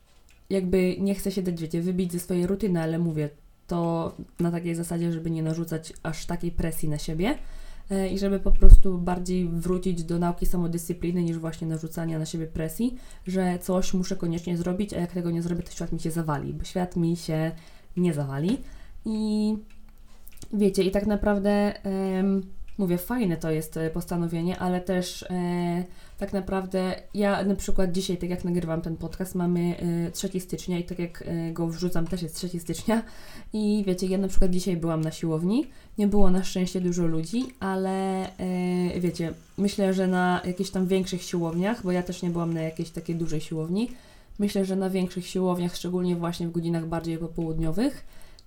jakby 0.51 0.97
nie 1.01 1.15
chcę 1.15 1.33
się 1.33 1.43
dać, 1.43 1.61
wiecie, 1.61 1.83
wybić 1.83 2.13
ze 2.13 2.21
swojej 2.21 2.47
rutyny, 2.47 2.83
ale 2.83 2.99
mówię, 2.99 3.29
to 3.67 4.13
na 4.41 4.51
takiej 4.51 4.75
zasadzie, 4.75 5.13
żeby 5.13 5.31
nie 5.31 5.43
narzucać 5.43 5.93
aż 6.03 6.27
takiej 6.27 6.51
presji 6.51 6.89
na 6.89 6.99
siebie. 6.99 7.39
e, 7.91 8.09
i 8.09 8.19
żeby 8.19 8.41
po 8.41 8.51
prostu 8.51 8.99
bardziej 8.99 9.49
wrócić 9.49 10.05
do 10.05 10.19
nauki 10.19 10.47
samodyscypliny 10.47 11.23
niż 11.23 11.39
właśnie 11.39 11.67
narzucania 11.67 12.19
na 12.19 12.27
siebie 12.27 12.47
presji, 12.47 12.95
że 13.27 13.59
coś 13.59 13.95
muszę 13.95 14.17
koniecznie 14.17 14.57
zrobić, 14.57 14.95
a 14.95 15.01
jak 15.01 15.13
tego 15.13 15.31
nie 15.31 15.43
zrobię, 15.43 15.63
to 15.63 15.73
świat 15.73 15.93
mi 15.93 16.01
się 16.01 16.11
zawali, 16.11 16.55
bo 16.55 16.65
świat 16.65 16.97
mi 16.97 17.17
się 17.17 17.53
nie 17.97 18.15
zawali. 18.15 18.59
I 19.05 19.57
wiecie, 20.55 20.83
i 20.83 20.91
tak 20.91 21.07
naprawdę 21.07 21.73
mówię, 22.79 22.99
fajne 22.99 23.37
to 23.37 23.51
jest 23.51 23.77
e, 23.77 23.91
postanowienie, 23.91 24.59
ale 24.59 24.81
też 24.81 25.23
e, 25.23 25.85
tak 26.19 26.33
naprawdę 26.33 26.95
ja 27.15 27.45
na 27.45 27.55
przykład 27.55 27.93
dzisiaj, 27.93 28.17
tak 28.17 28.31
jak 28.31 28.45
nagrywam 28.45 28.81
ten 28.81 28.97
podcast, 28.97 29.35
mamy 29.35 29.77
e, 30.07 30.11
3 30.11 30.41
stycznia 30.41 30.79
i 30.79 30.85
tak 30.85 30.99
jak 30.99 31.25
e, 31.27 31.53
go 31.53 31.67
wrzucam 31.67 32.07
też 32.07 32.23
jest 32.23 32.37
3 32.37 32.61
stycznia. 32.61 33.03
I 33.53 33.85
wiecie, 33.87 34.07
ja 34.07 34.19
na 34.19 34.29
przykład 34.29 34.51
dzisiaj 34.51 34.77
byłam 34.77 35.01
na 35.01 35.11
siłowni, 35.11 35.67
nie 35.99 36.07
było 36.07 36.31
na 36.31 36.45
szczęście 36.45 36.81
dużo 36.81 37.07
ludzi, 37.07 37.45
ale 37.61 38.27
e, 38.39 39.01
wiecie, 39.01 39.33
myślę, 39.59 39.95
że 39.95 40.07
na 40.07 40.41
jakichś 40.45 40.71
tam 40.71 40.87
większych 40.87 41.23
siłowniach, 41.23 41.83
bo 41.83 41.93
ja 41.93 42.03
też 42.03 42.23
nie 42.23 42.31
byłam 42.31 42.55
na 42.55 42.63
jakiejś 42.63 42.91
takiej 42.91 43.17
dużej 43.17 43.41
siłowni, 43.41 43.91
myślę, 44.39 44.65
że 44.65 44.77
na 44.77 44.91
większych 44.91 45.27
siłowniach, 45.27 45.77
szczególnie 45.77 46.17
właśnie 46.17 46.49
w 46.49 46.53
godzinach 46.53 46.87
bardziej 46.87 47.19
popołudniowych, 47.19 48.05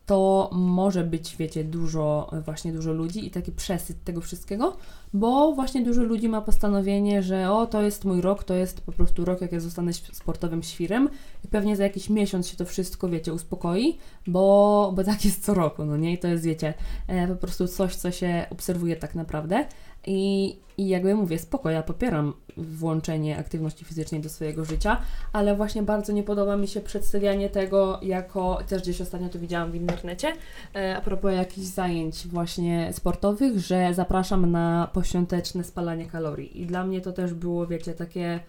to 0.08 0.50
może 0.54 1.04
być, 1.04 1.36
wiecie, 1.38 1.64
dużo, 1.64 2.32
właśnie 2.46 2.74
dużo 2.74 2.94
ludzi 2.94 3.28
i 3.28 3.32
taki 3.32 3.52
przesyt 3.52 4.04
tego 4.04 4.22
wszystkiego, 4.22 4.78
bo 5.14 5.54
właśnie 5.54 5.82
dużo 5.82 6.04
ludzi 6.04 6.30
ma 6.30 6.42
postanowienie, 6.42 7.24
że 7.24 7.52
o, 7.52 7.66
to 7.66 7.82
jest 7.82 8.06
mój 8.06 8.22
rok, 8.22 8.44
to 8.44 8.54
jest 8.54 8.82
po 8.82 8.92
prostu 8.92 9.26
rok, 9.26 9.42
jak 9.42 9.52
ja 9.52 9.60
zostanę 9.60 9.94
sportowym 9.94 10.64
świrem 10.64 11.10
i 11.46 11.48
pewnie 11.48 11.76
za 11.76 11.84
jakiś 11.84 12.10
miesiąc 12.10 12.48
się 12.48 12.58
to 12.58 12.66
wszystko, 12.66 13.10
wiecie, 13.10 13.34
uspokoi, 13.34 13.98
bo, 14.28 14.92
bo 14.96 15.04
tak 15.04 15.26
jest 15.26 15.46
co 15.46 15.54
roku, 15.54 15.86
no 15.86 15.98
nie? 15.98 16.14
I 16.14 16.18
to 16.18 16.28
jest, 16.28 16.44
wiecie, 16.44 16.74
e, 17.08 17.28
po 17.28 17.36
prostu 17.36 17.68
coś, 17.68 17.96
co 17.96 18.12
się 18.12 18.46
obserwuje 18.50 18.96
tak 18.96 19.16
naprawdę. 19.16 19.66
I, 20.08 20.56
I 20.78 20.88
jakby 20.88 21.16
mówię, 21.16 21.40
spoko, 21.40 21.70
ja 21.70 21.84
popieram 21.84 22.34
włączenie 22.58 23.38
aktywności 23.38 23.86
fizycznej 23.86 24.22
do 24.22 24.30
swojego 24.30 24.66
życia, 24.66 25.02
ale 25.34 25.56
właśnie 25.56 25.84
bardzo 25.84 26.14
nie 26.14 26.24
podoba 26.24 26.58
mi 26.58 26.68
się 26.68 26.82
przedstawianie 26.82 27.50
tego 27.50 28.00
jako, 28.02 28.60
też 28.68 28.82
gdzieś 28.82 29.02
ostatnio 29.02 29.30
to 29.30 29.40
widziałam 29.40 29.72
w 29.72 29.76
internecie, 29.76 30.34
e, 30.76 30.98
a 30.98 31.02
propos 31.02 31.34
jakichś 31.34 31.68
zajęć 31.68 32.28
właśnie 32.28 32.94
sportowych, 32.94 33.60
że 33.60 33.94
zapraszam 33.94 34.52
na 34.52 34.90
poświąteczne 34.94 35.64
spalanie 35.64 36.06
kalorii. 36.06 36.62
I 36.62 36.66
dla 36.66 36.84
mnie 36.84 37.02
to 37.02 37.12
też 37.12 37.34
było, 37.34 37.68
wiecie, 37.68 37.94
takie... 37.94 38.40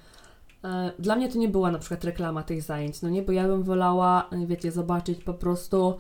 E, 0.65 0.93
dla 0.99 1.17
mnie 1.17 1.29
to 1.29 1.39
nie 1.39 1.49
była 1.49 1.71
na 1.71 1.79
przykład 1.79 2.05
reklama 2.05 2.43
tych 2.43 2.63
zajęć, 2.63 3.03
no 3.03 3.09
nie, 3.09 3.23
bo 3.23 3.33
ja 3.33 3.49
bym 3.49 3.63
wolała, 3.63 4.31
wiecie, 4.47 4.73
zobaczyć 4.73 5.25
po 5.25 5.35
prostu 5.35 5.99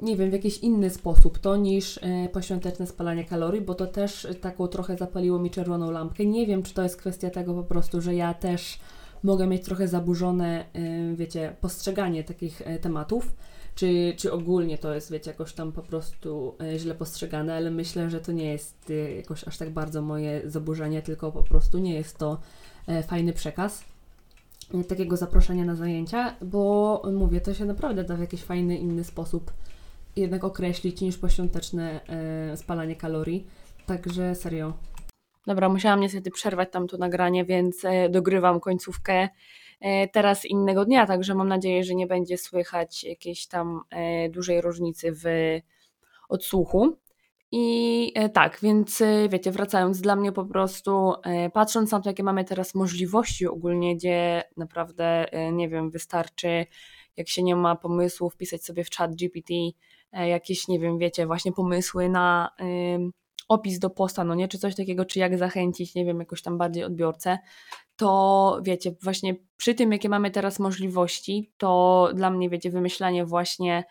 nie 0.00 0.16
wiem, 0.16 0.30
w 0.30 0.32
jakiś 0.32 0.58
inny 0.58 0.90
sposób 0.90 1.38
to 1.38 1.56
niż 1.56 1.98
e, 2.02 2.28
poświąteczne 2.28 2.86
spalanie 2.86 3.24
kalorii, 3.24 3.60
bo 3.60 3.74
to 3.74 3.86
też 3.86 4.26
taką 4.40 4.68
trochę 4.68 4.96
zapaliło 4.96 5.38
mi 5.38 5.50
czerwoną 5.50 5.90
lampkę. 5.90 6.26
Nie 6.26 6.46
wiem, 6.46 6.62
czy 6.62 6.74
to 6.74 6.82
jest 6.82 6.96
kwestia 6.96 7.30
tego 7.30 7.54
po 7.54 7.62
prostu, 7.62 8.00
że 8.00 8.14
ja 8.14 8.34
też 8.34 8.78
mogę 9.22 9.46
mieć 9.46 9.64
trochę 9.64 9.88
zaburzone, 9.88 10.64
e, 10.72 11.14
wiecie, 11.16 11.56
postrzeganie 11.60 12.24
takich 12.24 12.62
tematów, 12.80 13.32
czy, 13.74 14.14
czy 14.16 14.32
ogólnie 14.32 14.78
to 14.78 14.94
jest, 14.94 15.12
wiecie, 15.12 15.30
jakoś 15.30 15.52
tam 15.52 15.72
po 15.72 15.82
prostu 15.82 16.54
źle 16.76 16.94
postrzegane, 16.94 17.54
ale 17.54 17.70
myślę, 17.70 18.10
że 18.10 18.20
to 18.20 18.32
nie 18.32 18.52
jest 18.52 18.92
jakoś 19.16 19.48
aż 19.48 19.58
tak 19.58 19.70
bardzo 19.70 20.02
moje 20.02 20.42
zaburzenie, 20.44 21.02
tylko 21.02 21.32
po 21.32 21.42
prostu 21.42 21.78
nie 21.78 21.94
jest 21.94 22.18
to 22.18 22.40
fajny 23.06 23.32
przekaz. 23.32 23.84
Y, 24.74 24.84
takiego 24.84 25.16
zaproszenia 25.16 25.64
na 25.64 25.74
zajęcia, 25.74 26.36
bo 26.42 27.02
mówię, 27.12 27.40
to 27.40 27.54
się 27.54 27.64
naprawdę 27.64 28.04
da 28.04 28.16
w 28.16 28.20
jakiś 28.20 28.42
fajny, 28.42 28.76
inny 28.76 29.04
sposób 29.04 29.52
jednak 30.16 30.44
określić 30.44 31.00
niż 31.00 31.18
poświąteczne 31.18 32.00
e, 32.08 32.56
spalanie 32.56 32.96
kalorii. 32.96 33.46
Także 33.86 34.34
serio. 34.34 34.72
Dobra, 35.46 35.68
musiałam 35.68 36.00
niestety 36.00 36.30
przerwać 36.30 36.68
tamto 36.72 36.98
nagranie, 36.98 37.44
więc 37.44 37.84
e, 37.84 38.08
dogrywam 38.08 38.60
końcówkę 38.60 39.28
e, 39.80 40.08
teraz 40.08 40.44
innego 40.44 40.84
dnia, 40.84 41.06
także 41.06 41.34
mam 41.34 41.48
nadzieję, 41.48 41.84
że 41.84 41.94
nie 41.94 42.06
będzie 42.06 42.38
słychać 42.38 43.04
jakiejś 43.04 43.46
tam 43.46 43.80
e, 43.90 44.28
dużej 44.28 44.60
różnicy 44.60 45.12
w 45.12 45.24
odsłuchu. 46.28 46.96
I 47.52 48.12
e, 48.14 48.28
tak, 48.28 48.58
więc 48.62 49.00
e, 49.00 49.28
wiecie, 49.28 49.50
wracając, 49.50 50.00
dla 50.00 50.16
mnie 50.16 50.32
po 50.32 50.44
prostu, 50.44 51.12
e, 51.24 51.50
patrząc 51.50 51.90
na 51.90 52.00
to, 52.00 52.10
jakie 52.10 52.22
mamy 52.22 52.44
teraz 52.44 52.74
możliwości 52.74 53.46
ogólnie, 53.46 53.96
gdzie 53.96 54.42
naprawdę, 54.56 55.26
nie 55.52 55.68
wiem, 55.68 55.90
wystarczy, 55.90 56.66
jak 57.16 57.28
się 57.28 57.42
nie 57.42 57.56
ma 57.56 57.76
pomysłów, 57.76 58.36
pisać 58.36 58.64
sobie 58.64 58.84
w 58.84 58.90
chat 58.90 59.14
GPT 59.14 59.54
jakieś, 60.12 60.68
nie 60.68 60.80
wiem, 60.80 60.98
wiecie, 60.98 61.26
właśnie 61.26 61.52
pomysły 61.52 62.08
na 62.08 62.50
opis 63.48 63.78
do 63.78 63.90
posta, 63.90 64.24
no 64.24 64.34
nie, 64.34 64.48
czy 64.48 64.58
coś 64.58 64.74
takiego, 64.74 65.04
czy 65.04 65.18
jak 65.18 65.38
zachęcić, 65.38 65.94
nie 65.94 66.04
wiem, 66.04 66.18
jakoś 66.18 66.42
tam 66.42 66.58
bardziej 66.58 66.84
odbiorcę, 66.84 67.38
to 67.96 68.60
wiecie, 68.62 68.94
właśnie 69.02 69.36
przy 69.56 69.74
tym, 69.74 69.92
jakie 69.92 70.08
mamy 70.08 70.30
teraz 70.30 70.58
możliwości, 70.58 71.52
to 71.56 72.08
dla 72.14 72.30
mnie, 72.30 72.50
wiecie, 72.50 72.70
wymyślanie 72.70 73.24
właśnie 73.24 73.84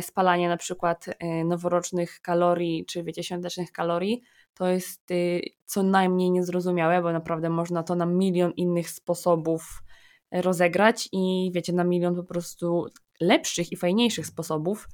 spalanie 0.00 0.48
na 0.48 0.56
przykład 0.56 1.06
e, 1.08 1.44
noworocznych 1.44 2.20
kalorii, 2.20 2.86
czy 2.86 3.02
wiecie, 3.02 3.22
świątecznych 3.22 3.72
kalorii, 3.72 4.22
to 4.54 4.68
jest 4.68 5.10
y, 5.10 5.42
co 5.64 5.82
najmniej 5.82 6.30
niezrozumiałe, 6.30 7.02
bo 7.02 7.12
naprawdę 7.12 7.50
można 7.50 7.82
to 7.82 7.94
na 7.94 8.06
milion 8.06 8.52
innych 8.56 8.90
sposobów 8.90 9.82
e, 10.30 10.42
rozegrać 10.42 11.08
i 11.12 11.50
wiecie, 11.54 11.72
na 11.72 11.84
milion 11.84 12.16
po 12.16 12.24
prostu 12.24 12.86
lepszych 13.20 13.72
i 13.72 13.76
fajniejszych 13.76 14.26
sposobów, 14.26 14.88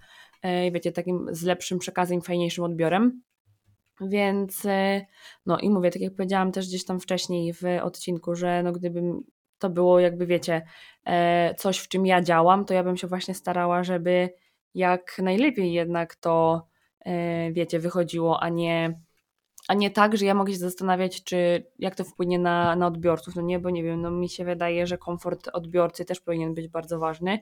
wiecie, 0.72 0.92
takim 0.92 1.26
z 1.30 1.42
lepszym 1.42 1.78
przekazem, 1.78 2.22
fajniejszym 2.22 2.64
odbiorem. 2.64 3.22
Więc 4.00 4.62
no 5.46 5.58
i 5.58 5.70
mówię, 5.70 5.90
tak 5.90 6.02
jak 6.02 6.14
powiedziałam 6.14 6.52
też 6.52 6.68
gdzieś 6.68 6.84
tam 6.84 7.00
wcześniej 7.00 7.52
w 7.52 7.62
odcinku, 7.82 8.34
że 8.34 8.62
no 8.62 8.72
gdybym 8.72 9.20
to 9.58 9.70
było 9.70 10.00
jakby 10.00 10.26
wiecie, 10.26 10.62
coś 11.56 11.78
w 11.78 11.88
czym 11.88 12.06
ja 12.06 12.22
działam, 12.22 12.64
to 12.64 12.74
ja 12.74 12.84
bym 12.84 12.96
się 12.96 13.06
właśnie 13.06 13.34
starała, 13.34 13.84
żeby 13.84 14.30
jak 14.74 15.18
najlepiej 15.18 15.72
jednak 15.72 16.16
to, 16.16 16.66
e, 17.04 17.52
wiecie, 17.52 17.78
wychodziło, 17.78 18.42
a 18.42 18.48
nie, 18.48 19.00
a 19.68 19.74
nie 19.74 19.90
tak, 19.90 20.16
że 20.16 20.26
ja 20.26 20.34
mogę 20.34 20.52
się 20.52 20.58
zastanawiać, 20.58 21.24
czy 21.24 21.66
jak 21.78 21.94
to 21.94 22.04
wpłynie 22.04 22.38
na, 22.38 22.76
na 22.76 22.86
odbiorców. 22.86 23.36
No 23.36 23.42
nie, 23.42 23.58
bo 23.58 23.70
nie 23.70 23.82
wiem, 23.82 24.00
no 24.00 24.10
mi 24.10 24.28
się 24.28 24.44
wydaje, 24.44 24.86
że 24.86 24.98
komfort 24.98 25.48
odbiorcy 25.52 26.04
też 26.04 26.20
powinien 26.20 26.54
być 26.54 26.68
bardzo 26.68 26.98
ważny, 26.98 27.38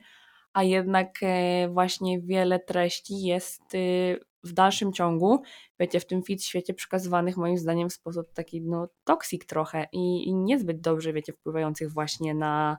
a 0.53 0.63
jednak 0.63 1.19
e, 1.23 1.69
właśnie 1.69 2.21
wiele 2.21 2.61
treści 2.61 3.23
jest 3.23 3.75
y, 3.75 4.21
w 4.45 4.53
dalszym 4.53 4.93
ciągu, 4.93 5.43
wiecie, 5.81 6.01
w 6.01 6.07
tym 6.07 6.23
fit 6.23 6.45
świecie 6.45 6.75
przekazywanych 6.75 7.37
moim 7.37 7.59
zdaniem 7.59 7.89
w 7.89 7.93
sposób 7.93 8.33
taki, 8.33 8.63
no, 8.63 8.89
toksik 9.05 9.45
trochę 9.45 9.87
i, 9.93 10.29
i 10.29 10.35
niezbyt 10.35 10.81
dobrze, 10.81 11.13
wiecie, 11.13 11.33
wpływających 11.33 11.93
właśnie 11.93 12.35
na, 12.35 12.79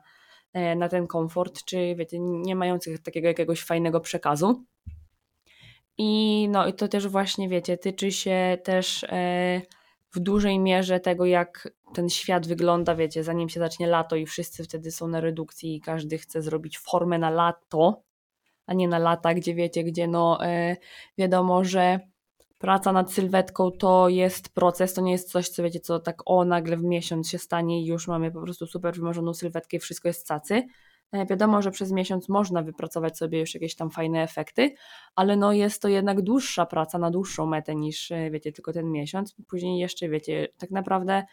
na 0.76 0.88
ten 0.88 1.06
komfort, 1.06 1.64
czy 1.64 1.94
wiecie, 1.94 2.18
nie 2.20 2.56
mających 2.56 3.02
takiego 3.02 3.28
jakiegoś 3.28 3.62
fajnego 3.62 4.00
przekazu. 4.00 4.64
I 5.98 6.48
no 6.50 6.66
i 6.66 6.72
to 6.72 6.88
też 6.88 7.08
właśnie, 7.08 7.48
wiecie, 7.48 7.78
tyczy 7.78 8.12
się 8.12 8.58
też 8.64 9.04
e, 9.04 9.62
w 10.14 10.20
dużej 10.20 10.58
mierze 10.58 11.00
tego, 11.00 11.24
jak 11.26 11.68
ten 11.94 12.08
świat 12.08 12.46
wygląda, 12.46 12.94
wiecie, 12.94 13.24
zanim 13.24 13.48
się 13.48 13.60
zacznie 13.60 13.86
lato 13.86 14.16
i 14.16 14.26
wszyscy 14.26 14.64
wtedy 14.64 14.90
są 14.90 15.08
na 15.08 15.20
redukcji 15.20 15.76
i 15.76 15.80
każdy 15.80 16.18
chce 16.18 16.42
zrobić 16.42 16.78
formę 16.78 17.18
na 17.18 17.30
lato, 17.30 18.02
a 18.66 18.74
nie 18.74 18.88
na 18.88 18.98
lata, 18.98 19.34
gdzie 19.34 19.54
wiecie, 19.54 19.84
gdzie 19.84 20.06
no 20.08 20.44
e, 20.44 20.76
wiadomo, 21.18 21.64
że 21.64 22.00
praca 22.58 22.92
nad 22.92 23.12
sylwetką 23.12 23.70
to 23.70 24.08
jest 24.08 24.54
proces, 24.54 24.94
to 24.94 25.00
nie 25.00 25.12
jest 25.12 25.30
coś, 25.30 25.48
co 25.48 25.62
wiecie, 25.62 25.80
co 25.80 25.98
tak 25.98 26.22
o 26.26 26.44
nagle 26.44 26.76
w 26.76 26.82
miesiąc 26.82 27.28
się 27.30 27.38
stanie 27.38 27.82
i 27.82 27.86
już 27.86 28.08
mamy 28.08 28.30
po 28.30 28.42
prostu 28.42 28.66
super 28.66 28.94
wymarzoną 28.94 29.34
sylwetkę 29.34 29.76
i 29.76 29.80
wszystko 29.80 30.08
jest 30.08 30.28
cacy. 30.28 30.62
E, 31.12 31.26
wiadomo, 31.26 31.62
że 31.62 31.70
przez 31.70 31.92
miesiąc 31.92 32.28
można 32.28 32.62
wypracować 32.62 33.18
sobie 33.18 33.40
już 33.40 33.54
jakieś 33.54 33.74
tam 33.74 33.90
fajne 33.90 34.22
efekty, 34.22 34.74
ale 35.14 35.36
no 35.36 35.52
jest 35.52 35.82
to 35.82 35.88
jednak 35.88 36.22
dłuższa 36.22 36.66
praca 36.66 36.98
na 36.98 37.10
dłuższą 37.10 37.46
metę 37.46 37.74
niż, 37.74 38.10
e, 38.10 38.30
wiecie, 38.30 38.52
tylko 38.52 38.72
ten 38.72 38.92
miesiąc. 38.92 39.36
Później 39.48 39.78
jeszcze, 39.78 40.08
wiecie, 40.08 40.48
tak 40.58 40.70
naprawdę 40.70 41.24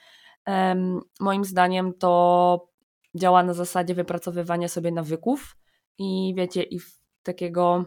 um, 0.48 1.00
moim 1.20 1.46
zdaniem 1.46 1.94
to 1.94 2.74
działa 3.16 3.44
na 3.44 3.54
zasadzie 3.54 3.96
wypracowywania 3.96 4.68
sobie 4.68 4.92
nawyków 4.92 5.58
i 5.98 6.34
wiecie, 6.38 6.64
i 6.64 6.80
takiego 7.24 7.86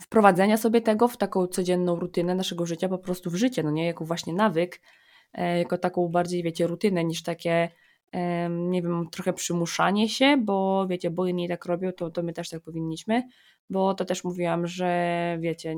wprowadzenia 0.00 0.56
sobie 0.56 0.80
tego 0.80 1.08
w 1.08 1.16
taką 1.16 1.46
codzienną 1.46 1.96
rutynę 1.96 2.34
naszego 2.34 2.66
życia, 2.66 2.88
po 2.88 2.98
prostu 2.98 3.30
w 3.30 3.34
życie, 3.34 3.62
no 3.62 3.70
nie 3.70 3.86
jako 3.86 4.04
właśnie 4.04 4.32
nawyk, 4.32 4.80
e, 5.32 5.58
jako 5.58 5.78
taką 5.78 6.08
bardziej, 6.08 6.42
wiecie, 6.42 6.66
rutynę 6.66 7.04
niż 7.04 7.22
takie, 7.22 7.68
nie 8.50 8.82
wiem, 8.82 9.08
trochę 9.12 9.32
przymuszanie 9.32 10.08
się, 10.08 10.36
bo 10.36 10.86
wiecie, 10.86 11.10
bo 11.10 11.26
inni 11.26 11.48
tak 11.48 11.64
robią, 11.66 11.92
to, 11.92 12.10
to 12.10 12.22
my 12.22 12.32
też 12.32 12.48
tak 12.48 12.62
powinniśmy, 12.62 13.22
bo 13.70 13.94
to 13.94 14.04
też 14.04 14.24
mówiłam, 14.24 14.66
że 14.66 15.36
wiecie, 15.40 15.76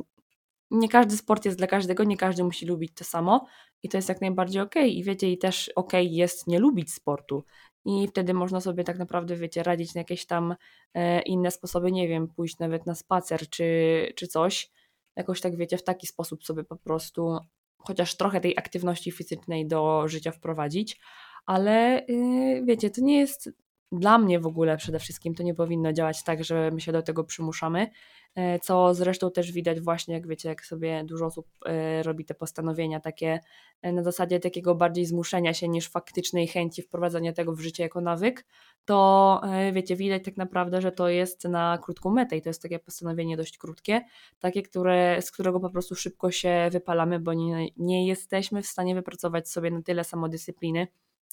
nie 0.70 0.88
każdy 0.88 1.16
sport 1.16 1.44
jest 1.44 1.58
dla 1.58 1.66
każdego, 1.66 2.04
nie 2.04 2.16
każdy 2.16 2.44
musi 2.44 2.66
lubić 2.66 2.94
to 2.94 3.04
samo 3.04 3.46
i 3.82 3.88
to 3.88 3.98
jest 3.98 4.08
jak 4.08 4.20
najbardziej. 4.20 4.62
Okay. 4.62 4.88
I 4.88 5.04
wiecie, 5.04 5.32
i 5.32 5.38
też 5.38 5.70
okay 5.76 6.04
jest 6.04 6.46
nie 6.46 6.58
lubić 6.58 6.92
sportu 6.92 7.44
i 7.84 8.08
wtedy 8.08 8.34
można 8.34 8.60
sobie 8.60 8.84
tak 8.84 8.98
naprawdę, 8.98 9.36
wiecie, 9.36 9.62
radzić 9.62 9.94
na 9.94 10.00
jakieś 10.00 10.26
tam 10.26 10.54
e, 10.94 11.22
inne 11.22 11.50
sposoby, 11.50 11.92
nie 11.92 12.08
wiem, 12.08 12.28
pójść 12.28 12.58
nawet 12.58 12.86
na 12.86 12.94
spacer 12.94 13.48
czy, 13.48 14.12
czy 14.16 14.26
coś, 14.26 14.70
jakoś 15.16 15.40
tak, 15.40 15.56
wiecie, 15.56 15.78
w 15.78 15.84
taki 15.84 16.06
sposób 16.06 16.44
sobie 16.44 16.64
po 16.64 16.76
prostu 16.76 17.38
chociaż 17.78 18.16
trochę 18.16 18.40
tej 18.40 18.58
aktywności 18.58 19.12
fizycznej 19.12 19.66
do 19.66 20.08
życia 20.08 20.32
wprowadzić, 20.32 21.00
ale 21.46 22.04
yy, 22.08 22.64
wiecie, 22.64 22.90
to 22.90 23.00
nie 23.00 23.18
jest 23.18 23.50
dla 23.98 24.18
mnie 24.18 24.40
w 24.40 24.46
ogóle 24.46 24.76
przede 24.76 24.98
wszystkim 24.98 25.34
to 25.34 25.42
nie 25.42 25.54
powinno 25.54 25.92
działać 25.92 26.24
tak, 26.24 26.44
że 26.44 26.70
my 26.70 26.80
się 26.80 26.92
do 26.92 27.02
tego 27.02 27.24
przymuszamy, 27.24 27.90
e, 28.34 28.58
co 28.58 28.94
zresztą 28.94 29.30
też 29.30 29.52
widać 29.52 29.80
właśnie, 29.80 30.14
jak 30.14 30.26
wiecie, 30.26 30.48
jak 30.48 30.66
sobie 30.66 31.04
dużo 31.04 31.26
osób 31.26 31.46
e, 31.66 32.02
robi 32.02 32.24
te 32.24 32.34
postanowienia 32.34 33.00
takie 33.00 33.40
e, 33.82 33.92
na 33.92 34.02
zasadzie 34.02 34.40
takiego 34.40 34.74
bardziej 34.74 35.06
zmuszenia 35.06 35.54
się 35.54 35.68
niż 35.68 35.88
faktycznej 35.88 36.46
chęci 36.46 36.82
wprowadzania 36.82 37.32
tego 37.32 37.52
w 37.52 37.60
życie 37.60 37.82
jako 37.82 38.00
nawyk, 38.00 38.46
to 38.84 39.40
wiecie, 39.72 39.96
widać 39.96 40.24
tak 40.24 40.36
naprawdę, 40.36 40.80
że 40.80 40.92
to 40.92 41.08
jest 41.08 41.44
na 41.44 41.78
krótką 41.82 42.10
metę 42.10 42.36
i 42.36 42.42
to 42.42 42.48
jest 42.48 42.62
takie 42.62 42.78
postanowienie 42.78 43.36
dość 43.36 43.58
krótkie, 43.58 44.00
takie, 44.38 44.62
które, 44.62 45.22
z 45.22 45.30
którego 45.30 45.60
po 45.60 45.70
prostu 45.70 45.94
szybko 45.94 46.30
się 46.30 46.68
wypalamy, 46.72 47.20
bo 47.20 47.32
nie, 47.34 47.68
nie 47.76 48.06
jesteśmy 48.06 48.62
w 48.62 48.66
stanie 48.66 48.94
wypracować 48.94 49.48
sobie 49.48 49.70
na 49.70 49.82
tyle 49.82 50.04
samodyscypliny, 50.04 50.86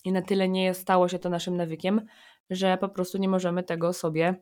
i 0.03 0.11
na 0.11 0.21
tyle 0.21 0.49
nie 0.49 0.73
stało 0.73 1.07
się 1.07 1.19
to 1.19 1.29
naszym 1.29 1.57
nawykiem, 1.57 2.05
że 2.49 2.77
po 2.77 2.89
prostu 2.89 3.17
nie 3.17 3.29
możemy 3.29 3.63
tego 3.63 3.93
sobie 3.93 4.35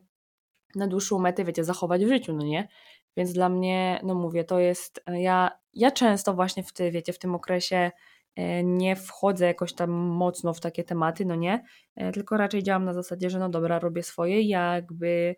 na 0.74 0.86
dłuższą 0.86 1.18
metę, 1.18 1.44
wiecie, 1.44 1.64
zachować 1.64 2.04
w 2.04 2.08
życiu, 2.08 2.32
no 2.32 2.44
nie? 2.44 2.68
Więc 3.16 3.32
dla 3.32 3.48
mnie, 3.48 4.00
no 4.04 4.14
mówię, 4.14 4.44
to 4.44 4.58
jest, 4.58 5.02
e, 5.06 5.22
ja, 5.22 5.50
ja 5.74 5.90
często 5.90 6.34
właśnie 6.34 6.62
w, 6.62 6.72
ty, 6.72 6.90
wiecie, 6.90 7.12
w 7.12 7.18
tym 7.18 7.34
okresie 7.34 7.90
e, 8.36 8.64
nie 8.64 8.96
wchodzę 8.96 9.46
jakoś 9.46 9.72
tam 9.74 9.90
mocno 9.90 10.54
w 10.54 10.60
takie 10.60 10.84
tematy, 10.84 11.24
no 11.24 11.34
nie, 11.34 11.64
e, 11.96 12.12
tylko 12.12 12.36
raczej 12.36 12.62
działam 12.62 12.84
na 12.84 12.94
zasadzie, 12.94 13.30
że 13.30 13.38
no 13.38 13.48
dobra, 13.48 13.78
robię 13.78 14.02
swoje, 14.02 14.42
jakby 14.42 15.36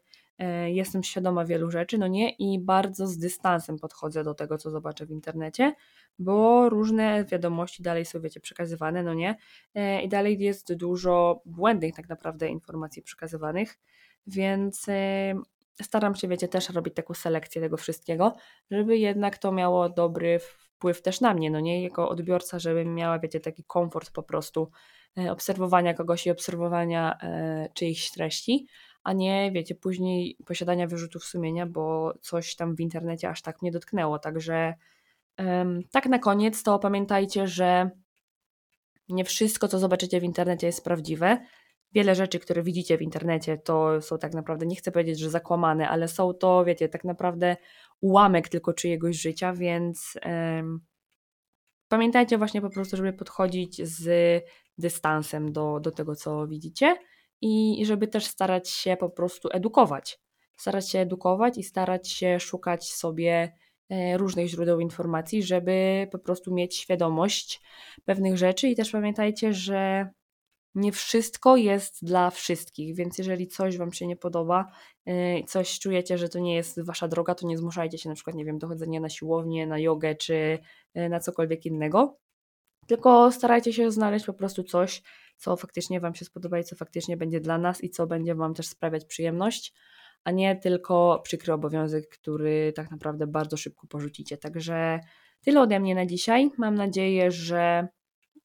jestem 0.67 1.03
świadoma 1.03 1.45
wielu 1.45 1.71
rzeczy, 1.71 1.99
no 1.99 2.07
nie, 2.07 2.31
i 2.31 2.59
bardzo 2.61 3.07
z 3.07 3.19
dystansem 3.19 3.79
podchodzę 3.79 4.25
do 4.25 4.35
tego, 4.35 4.59
co 4.59 4.71
zobaczę 4.71 5.07
w 5.07 5.11
internecie, 5.11 5.75
bo 6.19 6.69
różne 6.69 7.25
wiadomości 7.25 7.83
dalej 7.83 8.05
są, 8.05 8.21
wiecie, 8.21 8.41
przekazywane, 8.41 9.03
no 9.03 9.15
nie? 9.15 9.37
E, 9.75 10.03
I 10.03 10.09
dalej 10.09 10.39
jest 10.39 10.75
dużo 10.75 11.43
błędnych 11.45 11.95
tak 11.95 12.09
naprawdę 12.09 12.49
informacji 12.49 13.03
przekazywanych, 13.03 13.79
więc 14.27 14.89
e, 14.89 15.35
staram 15.83 16.15
się, 16.15 16.29
wiecie, 16.29 16.49
też 16.49 16.71
robić 16.71 16.95
taką 16.95 17.15
selekcję 17.15 17.63
tego 17.63 17.77
wszystkiego, 17.77 18.37
żeby 18.71 18.99
jednak 18.99 19.39
to 19.39 19.53
miało 19.53 19.89
dobry 19.89 20.39
wpływ 20.39 21.03
też 21.03 21.21
na 21.21 21.35
mnie, 21.35 21.51
no 21.51 21.61
nie? 21.61 21.83
Jako 21.83 22.09
odbiorca, 22.09 22.59
żebym 22.59 22.95
miała, 22.95 23.19
wiecie, 23.19 23.41
taki 23.41 23.65
komfort 23.65 24.11
po 24.11 24.23
prostu 24.23 24.71
e, 25.19 25.33
obserwowania 25.33 25.95
kogoś 25.95 26.27
i 26.27 26.31
obserwowania 26.31 27.19
czyichś 27.75 28.11
treści, 28.11 28.67
a 29.03 29.13
nie, 29.13 29.51
wiecie, 29.53 29.75
później 29.75 30.37
posiadania 30.47 30.87
wyrzutów 30.87 31.25
sumienia, 31.25 31.67
bo 31.67 32.15
coś 32.21 32.57
tam 32.57 32.77
w 32.77 32.81
internecie 32.81 33.29
aż 33.29 33.43
tak 33.43 33.63
mnie 33.63 33.73
dotknęło, 33.73 34.19
także 34.19 34.75
tak 35.91 36.07
na 36.07 36.19
koniec 36.19 36.63
to 36.63 36.79
pamiętajcie, 36.79 37.49
że 37.49 37.91
nie 39.09 39.25
wszystko, 39.25 39.69
co 39.69 39.79
zobaczycie 39.79 40.21
w 40.21 40.25
internecie 40.25 40.67
jest 40.67 40.85
prawdziwe. 40.85 41.39
Wiele 41.93 42.15
rzeczy, 42.15 42.39
które 42.39 42.63
widzicie 42.63 42.99
w 42.99 43.03
internecie, 43.03 43.59
to 43.59 44.03
są 44.03 44.19
tak 44.19 44.35
naprawdę, 44.35 44.67
nie 44.67 44.77
chcę 44.77 44.93
powiedzieć, 44.93 45.19
że 45.19 45.31
zakłamane, 45.31 45.89
ale 45.89 46.09
są 46.09 46.35
to, 46.35 46.65
wiecie, 46.65 46.89
tak 46.89 47.05
naprawdę 47.05 47.57
ułamek 48.01 48.49
tylko 48.49 48.73
czyjegoś 48.73 49.17
życia, 49.17 49.53
więc 49.53 50.19
um, 50.25 50.81
pamiętajcie 51.89 52.39
właśnie 52.39 52.61
po 52.61 52.71
prostu, 52.71 52.97
żeby 52.97 53.13
podchodzić 53.13 53.83
z 53.83 54.45
dystansem 54.79 55.53
do, 55.53 55.81
do 55.81 55.91
tego, 55.91 56.17
co 56.17 56.47
widzicie 56.47 56.97
i 57.43 57.83
żeby 57.87 58.09
też 58.09 58.25
starać 58.25 58.69
się 58.69 58.97
po 58.97 59.11
prostu 59.11 59.49
edukować. 59.53 60.21
Starać 60.57 60.91
się 60.91 60.99
edukować 60.99 61.59
i 61.59 61.63
starać 61.63 62.09
się 62.09 62.41
szukać 62.41 62.93
sobie 62.93 63.53
E, 63.93 64.19
różnych 64.19 64.49
źródeł 64.49 64.81
informacji, 64.81 65.43
żeby 65.43 66.09
po 66.13 66.19
prostu 66.19 66.55
mieć 66.55 66.77
świadomość 66.77 67.61
pewnych 68.05 68.37
rzeczy 68.37 68.69
i 68.69 68.77
też 68.77 68.91
pamiętajcie, 68.91 69.53
że 69.53 70.11
nie 70.75 70.93
wszystko 70.93 71.57
jest 71.57 72.05
dla 72.05 72.31
wszystkich, 72.31 72.97
więc 72.97 73.19
jeżeli 73.19 73.49
coś 73.49 73.79
Wam 73.79 73.93
się 73.93 74.07
nie 74.07 74.17
podoba, 74.17 74.73
e, 75.07 75.45
coś 75.45 75.79
czujecie, 75.79 76.19
że 76.19 76.29
to 76.29 76.39
nie 76.39 76.55
jest 76.55 76.85
Wasza 76.85 77.09
droga, 77.09 77.35
to 77.35 77.47
nie 77.47 77.59
zmuszajcie 77.59 77.99
się 77.99 78.09
na 78.09 78.15
przykład, 78.15 78.37
nie 78.37 78.45
wiem, 78.45 78.59
do 78.59 78.69
chodzenia 78.69 79.01
na 79.01 79.09
siłownię, 79.09 79.67
na 79.67 79.79
jogę 79.79 80.15
czy 80.15 80.59
e, 80.95 81.09
na 81.09 81.21
cokolwiek 81.21 81.67
innego, 81.67 82.19
tylko 82.87 83.33
starajcie 83.33 83.73
się 83.73 83.91
znaleźć 83.91 84.27
po 84.27 84.35
prostu 84.35 84.65
coś, 84.65 85.03
co 85.43 85.57
faktycznie 85.57 86.01
Wam 86.01 86.15
się 86.15 86.25
spodoba 86.25 86.59
i 86.59 86.65
co 86.65 86.77
faktycznie 86.77 87.17
będzie 87.17 87.41
dla 87.41 87.59
nas 87.59 87.85
i 87.85 87.91
co 87.91 88.07
będzie 88.07 88.35
Wam 88.35 88.55
też 88.55 88.67
sprawiać 88.67 89.05
przyjemność, 89.05 89.75
a 90.25 90.31
nie 90.31 90.57
tylko 90.57 91.21
przykry 91.25 91.53
obowiązek, 91.53 92.09
który 92.09 92.73
tak 92.77 92.91
naprawdę 92.91 93.27
bardzo 93.27 93.57
szybko 93.57 93.87
porzucicie. 93.87 94.39
Także 94.39 95.01
tyle 95.41 95.61
ode 95.61 95.81
mnie 95.81 95.95
na 95.95 96.07
dzisiaj. 96.07 96.51
Mam 96.59 96.75
nadzieję, 96.75 97.31
że, 97.31 97.89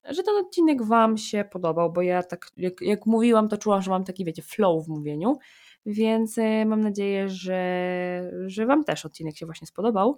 że 0.10 0.24
ten 0.24 0.36
odcinek 0.36 0.84
Wam 0.84 1.18
się 1.18 1.46
podobał, 1.52 1.94
bo 1.94 2.02
ja 2.02 2.24
tak, 2.24 2.48
jak, 2.58 2.82
jak 2.82 3.06
mówiłam, 3.06 3.50
to 3.50 3.58
czułam, 3.58 3.82
że 3.82 3.92
mam 3.92 4.04
taki, 4.04 4.26
wiecie, 4.26 4.42
flow 4.42 4.86
w 4.86 4.90
mówieniu, 4.90 5.38
więc 5.86 6.38
e, 6.38 6.66
mam 6.66 6.82
nadzieję, 6.82 7.30
że, 7.30 8.32
że 8.46 8.66
Wam 8.66 8.84
też 8.84 9.06
odcinek 9.06 9.38
się 9.38 9.46
właśnie 9.46 9.68
spodobał. 9.68 10.18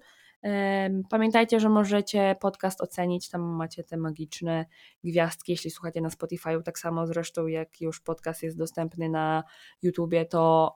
Pamiętajcie, 1.10 1.60
że 1.60 1.70
możecie 1.70 2.36
podcast 2.40 2.82
ocenić, 2.82 3.30
tam 3.30 3.42
macie 3.42 3.84
te 3.84 3.98
magiczne 3.98 4.66
gwiazdki, 5.04 5.52
jeśli 5.52 5.72
słuchacie 5.72 6.02
na 6.02 6.10
Spotify, 6.10 6.50
tak 6.66 6.80
samo 6.80 7.08
zresztą 7.08 7.48
jak 7.48 7.82
już 7.82 8.02
podcast 8.02 8.44
jest 8.44 8.58
dostępny 8.58 9.10
na 9.10 9.44
YouTubie, 9.82 10.26
to 10.26 10.76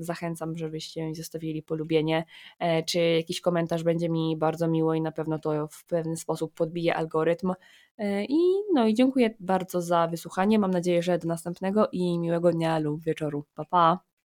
zachęcam, 0.00 0.56
żebyście 0.56 1.14
zostawili 1.14 1.62
polubienie, 1.62 2.24
e, 2.58 2.82
czy 2.82 3.00
jakiś 3.00 3.40
komentarz 3.40 3.82
będzie 3.82 4.08
mi 4.08 4.36
bardzo 4.36 4.68
miło 4.68 4.94
i 4.94 5.00
na 5.00 5.12
pewno 5.12 5.38
to 5.38 5.68
w 5.68 5.84
pewien 5.84 6.16
sposób 6.16 6.54
podbije 6.54 6.94
algorytm. 6.94 7.52
E, 7.98 8.24
I 8.24 8.38
no 8.74 8.86
i 8.86 8.94
dziękuję 8.94 9.34
bardzo 9.40 9.82
za 9.82 10.06
wysłuchanie. 10.06 10.58
Mam 10.58 10.70
nadzieję, 10.70 11.02
że 11.02 11.18
do 11.18 11.28
następnego 11.28 11.88
i 11.92 12.18
miłego 12.18 12.52
dnia 12.52 12.78
lub 12.78 13.04
wieczoru. 13.04 13.44
Pa 13.54 13.64
pa! 13.64 14.17